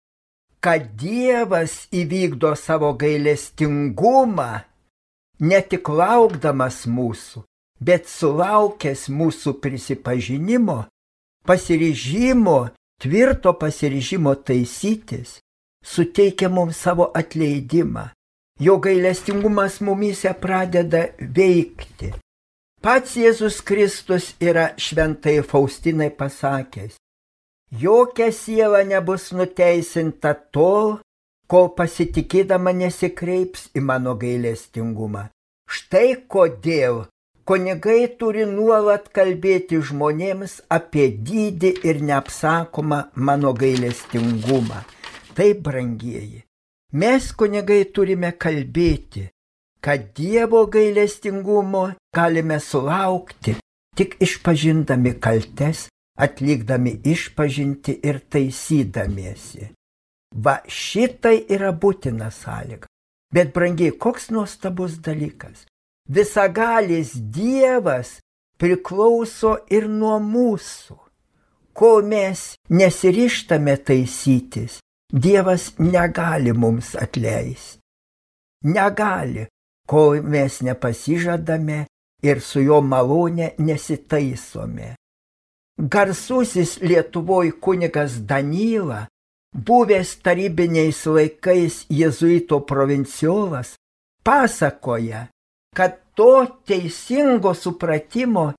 kad 0.59 0.89
Dievas 0.99 1.85
įvykdo 1.95 2.55
savo 2.59 2.91
gailestingumą 2.99 4.49
ne 5.39 5.61
tik 5.71 5.87
laukdamas 5.87 6.83
mūsų, 6.89 7.45
bet 7.79 8.07
sulaukęs 8.07 9.07
mūsų 9.09 9.55
prisipažinimo, 9.63 10.83
pasiryžimo, 11.47 12.69
tvirto 13.01 13.53
pasiryžimo 13.59 14.35
taisytis, 14.35 15.39
suteikia 15.83 16.49
mums 16.49 16.77
savo 16.77 17.11
atleidimą. 17.15 18.09
Jo 18.59 18.75
gailestingumas 18.83 19.79
mumyse 19.79 20.33
pradeda 20.35 21.05
veikti. 21.19 22.11
Pats 22.83 23.15
Jėzus 23.15 23.61
Kristus 23.63 24.33
yra 24.43 24.73
šventai 24.79 25.37
Faustinai 25.47 26.09
pasakęs, 26.15 26.97
jokia 27.71 28.31
siela 28.35 28.83
nebus 28.87 29.31
nuteisinta 29.35 30.33
tol, 30.51 30.99
kol 31.47 31.71
pasitikėdama 31.75 32.71
nesikreips 32.75 33.69
į 33.75 33.83
mano 33.83 34.15
gailestingumą. 34.19 35.29
Štai 35.67 36.19
kodėl 36.27 37.05
kunigai 37.49 38.03
turi 38.19 38.43
nuolat 38.45 39.07
kalbėti 39.09 39.79
žmonėms 39.89 40.59
apie 40.75 41.07
dydį 41.29 41.71
ir 41.89 42.01
neapsakomą 42.05 42.99
mano 43.15 43.55
gailestingumą. 43.57 44.83
Taip, 45.33 45.63
brangieji, 45.65 46.43
mes 46.93 47.29
kunigai 47.39 47.79
turime 47.95 48.29
kalbėti, 48.43 49.23
kad 49.81 50.11
Dievo 50.13 50.67
gailestingumo 50.69 51.87
galime 52.13 52.59
sulaukti 52.61 53.55
tik 53.97 54.19
išpažindami 54.21 55.15
kaltes 55.17 55.87
atlikdami 56.19 56.99
išpažinti 57.13 57.97
ir 58.03 58.21
taisydamiesi. 58.29 59.71
Va 60.35 60.59
šitai 60.67 61.47
yra 61.49 61.73
būtina 61.73 62.29
sąlyga. 62.29 62.85
Bet 63.33 63.55
brangiai, 63.55 63.95
koks 63.97 64.29
nuostabus 64.33 64.99
dalykas. 65.01 65.65
Visagalis 66.09 67.13
Dievas 67.15 68.17
priklauso 68.59 69.55
ir 69.69 69.87
nuo 69.87 70.17
mūsų. 70.19 70.97
Kol 71.73 72.03
mes 72.03 72.55
nesirištame 72.69 73.77
taisytis, 73.87 74.79
Dievas 75.13 75.71
negali 75.79 76.53
mums 76.53 76.95
atleisti. 76.99 77.79
Negali, 78.65 79.45
kol 79.87 80.19
mes 80.21 80.59
nepasižadame 80.65 81.85
ir 82.25 82.41
su 82.43 82.59
jo 82.65 82.81
malonė 82.83 83.53
nesitaisome 83.63 84.97
garsusis 85.79 86.81
Lietuvoje 86.81 87.51
kunigas 87.51 88.19
Danyla, 88.27 89.07
buvęs 89.55 90.17
tarybiniais 90.23 91.05
laikais 91.07 91.85
jėzuito 91.89 92.59
provinciolas, 92.67 93.77
pasakoja, 94.23 95.27
kad 95.75 95.97
to 96.17 96.45
teisingo 96.67 97.53
supratimo 97.53 98.51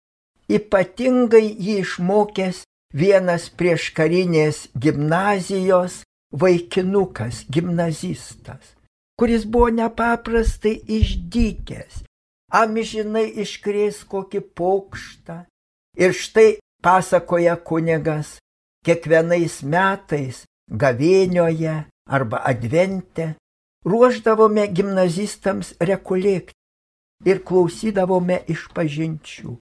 ypatingai 0.50 1.46
jį 1.46 1.80
išmokęs 1.84 2.64
vienas 2.94 3.48
prieškarinės 3.54 4.68
gimnazijos 4.74 6.00
vaikinukas, 6.30 7.44
gimnazistas, 7.50 8.74
kuris 9.18 9.44
buvo 9.46 9.70
nepaprastai 9.74 10.76
išdykęs, 10.98 12.02
amžinai 12.50 13.26
iškrės 13.44 14.02
kokį 14.11 14.42
pokštą. 14.58 15.44
Ir 15.98 16.14
štai 16.14 16.58
pasakoja 16.82 17.56
kunigas, 17.58 18.38
kiekvienais 18.86 19.61
metais 19.62 20.44
gavėnioje 20.70 21.76
arba 22.11 22.42
advente 22.46 23.34
ruoždavome 23.86 24.66
gimnazistams 24.70 25.74
rekolekti 25.80 26.59
ir 27.25 27.43
klausydavome 27.45 28.41
iš 28.49 28.68
pažinčių. 28.75 29.57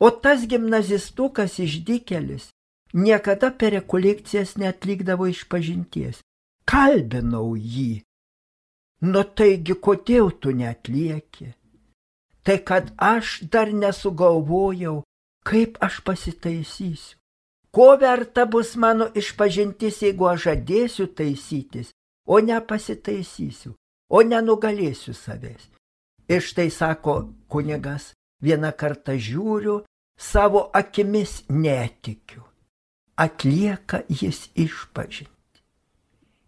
O 0.00 0.08
tas 0.10 0.46
gimnazistukas 0.48 1.58
išdikelis 1.60 2.48
niekada 2.92 3.50
per 3.50 3.72
rekolekcijas 3.72 4.56
netlikdavo 4.56 5.26
iš 5.26 5.44
pažinties. 5.48 6.22
Kalbinau 6.64 7.54
jį. 7.56 8.02
Nu 9.00 9.24
taigi, 9.24 9.74
kodėl 9.74 10.30
tu 10.40 10.52
netlieki? 10.52 11.52
Tai 12.44 12.58
kad 12.64 12.92
aš 12.96 13.40
dar 13.52 13.72
nesugalvojau, 13.72 15.02
kaip 15.44 15.78
aš 15.80 16.00
pasitaisysiu. 16.04 17.16
Ko 17.70 17.94
verta 17.96 18.46
bus 18.50 18.74
mano 18.76 19.06
išpažintis, 19.14 20.00
jeigu 20.02 20.26
aš 20.26 20.48
žadėsiu 20.48 21.06
taisytis, 21.06 21.92
o 22.26 22.40
nepasitaisysiu, 22.42 23.76
o 24.10 24.22
nenugalėsiu 24.26 25.14
savęs. 25.14 25.68
Ir 26.30 26.44
štai 26.46 26.70
sako 26.70 27.14
kunigas, 27.50 28.12
vieną 28.42 28.70
kartą 28.78 29.16
žiūriu, 29.18 29.80
savo 30.14 30.68
akimis 30.80 31.42
netikiu. 31.50 32.44
Atlieka 33.18 34.04
jis 34.08 34.46
išpažinti. 34.54 35.64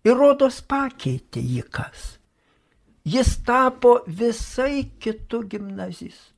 Ir 0.07 0.19
rodos 0.19 0.63
pakeitė 0.63 1.43
jį 1.43 1.65
kas. 1.71 2.13
Jis 3.05 3.35
tapo 3.45 3.99
visai 4.07 4.87
kitų 5.03 5.43
gimnazistų 5.51 6.33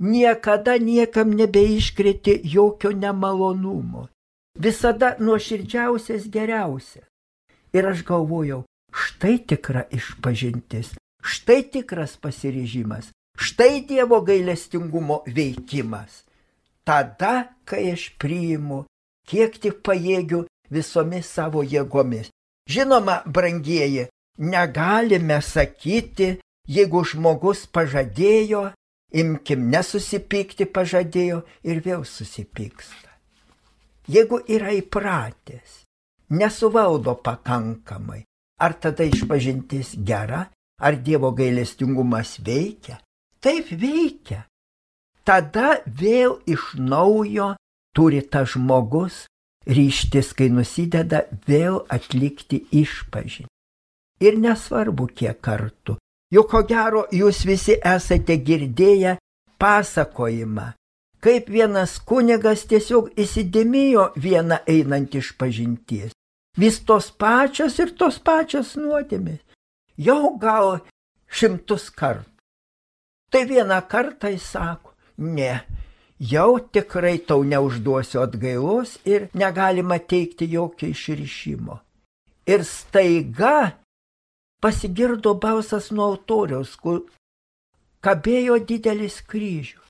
niekada 0.00 0.78
niekam 0.80 1.34
nebeiškrėtė 1.36 2.40
jokio 2.44 2.90
nemalonumo. 2.96 4.08
Visada 4.58 5.14
nuoširdžiausias 5.20 6.26
geriausia. 6.32 7.04
Ir 7.76 7.86
aš 7.86 8.02
galvojau, 8.08 8.64
štai 8.90 9.38
tikra 9.46 9.84
išpažintis, 9.94 10.96
štai 11.22 11.62
tikras 11.72 12.16
pasiryžimas, 12.20 13.10
štai 13.36 13.84
Dievo 13.88 14.20
gailestingumo 14.24 15.22
veikimas. 15.26 16.24
Tada, 16.84 17.52
kai 17.64 17.92
aš 17.92 18.10
priimu, 18.18 18.84
kiek 19.28 19.58
tik 19.62 19.82
pajėgiu 19.86 20.46
visomis 20.70 21.28
savo 21.28 21.62
jėgomis. 21.62 22.30
Žinoma, 22.70 23.22
brangieji, 23.26 24.08
negalime 24.38 25.40
sakyti, 25.42 26.38
jeigu 26.68 27.02
žmogus 27.04 27.66
pažadėjo, 27.66 28.70
imkim 29.10 29.68
nesusipykti 29.72 30.66
pažadėjo 30.70 31.42
ir 31.66 31.82
vėl 31.84 32.04
susipyksta. 32.06 33.10
Jeigu 34.10 34.40
yra 34.50 34.72
įpratęs, 34.74 35.82
nesuvaldo 36.34 37.14
pakankamai, 37.22 38.24
ar 38.58 38.74
tada 38.78 39.06
išpažintis 39.06 39.94
gera, 40.06 40.46
ar 40.80 40.98
Dievo 41.06 41.30
gailestingumas 41.36 42.38
veikia? 42.46 42.98
Taip 43.40 43.70
veikia. 43.70 44.44
Tada 45.24 45.80
vėl 45.86 46.40
iš 46.48 46.74
naujo 46.76 47.54
turi 47.96 48.20
tas 48.22 48.56
žmogus 48.56 49.26
ryštis, 49.68 50.32
kai 50.36 50.48
nusideda, 50.48 51.26
vėl 51.46 51.82
atlikti 51.88 52.64
išpažinti. 52.72 53.52
Ir 54.20 54.36
nesvarbu, 54.40 55.06
kiek 55.16 55.38
kartų 55.40 56.00
Juk 56.30 56.46
ko 56.52 56.60
gero 56.62 57.08
jūs 57.10 57.42
visi 57.42 57.74
esate 57.82 58.36
girdėję 58.46 59.16
pasakojimą, 59.58 60.68
kaip 61.18 61.48
vienas 61.50 61.96
kunigas 62.06 62.62
tiesiog 62.70 63.08
įsidėmėjo 63.18 64.04
vieną 64.14 64.60
einant 64.74 65.16
iš 65.18 65.32
pažinties. 65.40 66.14
Vis 66.54 66.78
tos 66.86 67.10
pačios 67.10 67.80
ir 67.82 67.90
tos 67.98 68.20
pačios 68.22 68.76
nuodėmės. 68.78 69.42
Jau 70.00 70.36
gal 70.40 70.78
šimtus 71.28 71.90
kartų. 71.92 72.30
Tai 73.30 73.42
vieną 73.46 73.78
kartą 73.86 74.30
jis 74.32 74.46
sako, 74.54 74.94
ne, 75.18 75.60
jau 76.18 76.58
tikrai 76.72 77.18
tau 77.22 77.44
neužduosiu 77.44 78.22
atgailos 78.24 78.96
ir 79.04 79.28
negalima 79.34 79.98
teikti 80.00 80.48
jokio 80.50 80.88
išrišimo. 80.90 81.76
Ir 82.48 82.64
staiga 82.64 83.76
pasigirdo 84.60 85.34
balsas 85.38 85.90
nuo 85.92 86.08
altoriaus, 86.12 86.74
kur 86.76 87.04
kabėjo 88.02 88.58
didelis 88.66 89.20
kryžius. 89.22 89.86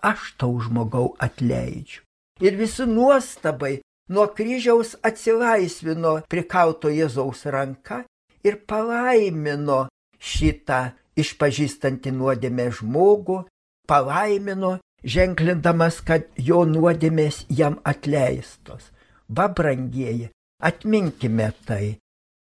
Aš 0.00 0.32
tau 0.40 0.54
žmogau 0.64 1.10
atleidžiu. 1.18 2.06
Ir 2.40 2.56
visi 2.56 2.86
nuostabai 2.88 3.82
nuo 4.08 4.30
kryžiaus 4.32 4.94
atsilaisvino 5.04 6.22
prikauto 6.30 6.88
Jėzaus 6.88 7.44
ranka 7.52 8.04
ir 8.46 8.60
palaimino 8.68 9.86
šitą 10.20 10.80
išpažįstantį 11.20 12.12
nuodėmę 12.16 12.68
žmogų, 12.78 13.40
palaimino, 13.88 14.76
ženklindamas, 15.04 16.00
kad 16.04 16.28
jo 16.36 16.64
nuodėmės 16.68 17.44
jam 17.48 17.78
atleistos. 17.84 18.90
Va, 19.28 19.48
brangieji, 19.48 20.30
atminkime 20.62 21.50
tai. 21.66 21.96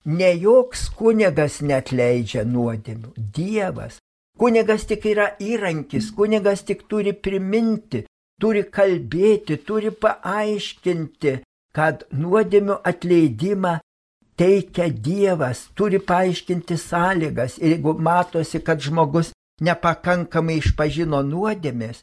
Ne 0.04 0.32
joks 0.34 0.88
kunigas 0.98 1.60
netleidžia 1.62 2.42
nuodėmių, 2.48 3.12
Dievas. 3.36 4.00
Kunigas 4.38 4.86
tik 4.90 5.04
yra 5.06 5.28
įrankis, 5.38 6.08
kunigas 6.16 6.64
tik 6.66 6.86
turi 6.90 7.12
priminti, 7.14 8.02
turi 8.40 8.64
kalbėti, 8.66 9.60
turi 9.62 9.92
paaiškinti, 9.94 11.36
kad 11.76 12.02
nuodėmių 12.10 12.80
atleidimą 12.90 13.76
teikia 14.36 14.88
Dievas, 14.90 15.68
turi 15.76 15.98
paaiškinti 15.98 16.76
sąlygas 16.76 17.58
ir 17.58 17.76
jeigu 17.76 17.94
matosi, 17.98 18.60
kad 18.66 18.80
žmogus 18.80 19.32
nepakankamai 19.62 20.58
išpažino 20.60 21.22
nuodėmės, 21.26 22.02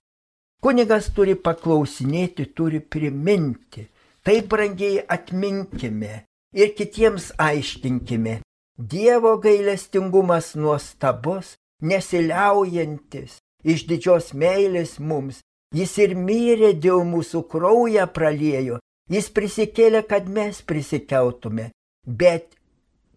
kunigas 0.64 1.10
turi 1.16 1.36
paklausinėti, 1.36 2.50
turi 2.56 2.80
priminti. 2.80 3.88
Tai 4.24 4.36
brangiai 4.52 5.00
atminkime 5.08 6.24
ir 6.54 6.74
kitiems 6.78 7.32
aiškinkime. 7.40 8.40
Dievo 8.80 9.36
gailestingumas 9.44 10.54
nuostabus, 10.56 11.56
nesiliaujantis, 11.82 13.40
iš 13.64 13.86
didžios 13.90 14.34
meilės 14.34 15.00
mums. 15.00 15.42
Jis 15.76 15.98
ir 16.02 16.16
mirė 16.18 16.72
dėl 16.82 17.04
mūsų 17.06 17.44
kraują 17.52 18.08
praliejo, 18.10 18.80
jis 19.14 19.28
prisikėlė, 19.30 20.02
kad 20.10 20.26
mes 20.26 20.64
prisikeltume. 20.66 21.70
Bet 22.10 22.56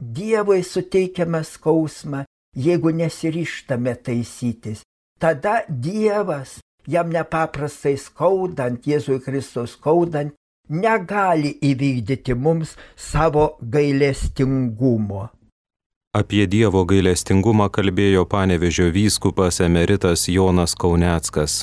Dievui 0.03 0.63
suteikiame 0.67 1.41
skausmą, 1.47 2.25
jeigu 2.57 2.91
nesiryštame 2.91 3.95
taisytis. 3.95 4.83
Tada 5.21 5.63
Dievas, 5.69 6.59
jam 6.87 7.13
nepaprastai 7.15 7.95
skaudant, 7.97 8.83
Jėzui 8.85 9.21
Kristus 9.23 9.77
skaudant, 9.79 10.35
negali 10.69 11.55
įvykdyti 11.63 12.35
mums 12.35 12.75
savo 12.97 13.57
gailestingumo. 13.63 15.29
Apie 16.13 16.45
Dievo 16.45 16.83
gailestingumą 16.85 17.71
kalbėjo 17.73 18.27
panevežio 18.29 18.91
vyskupas 18.93 19.63
emeritas 19.65 20.27
Jonas 20.29 20.75
Kauneckas. 20.77 21.63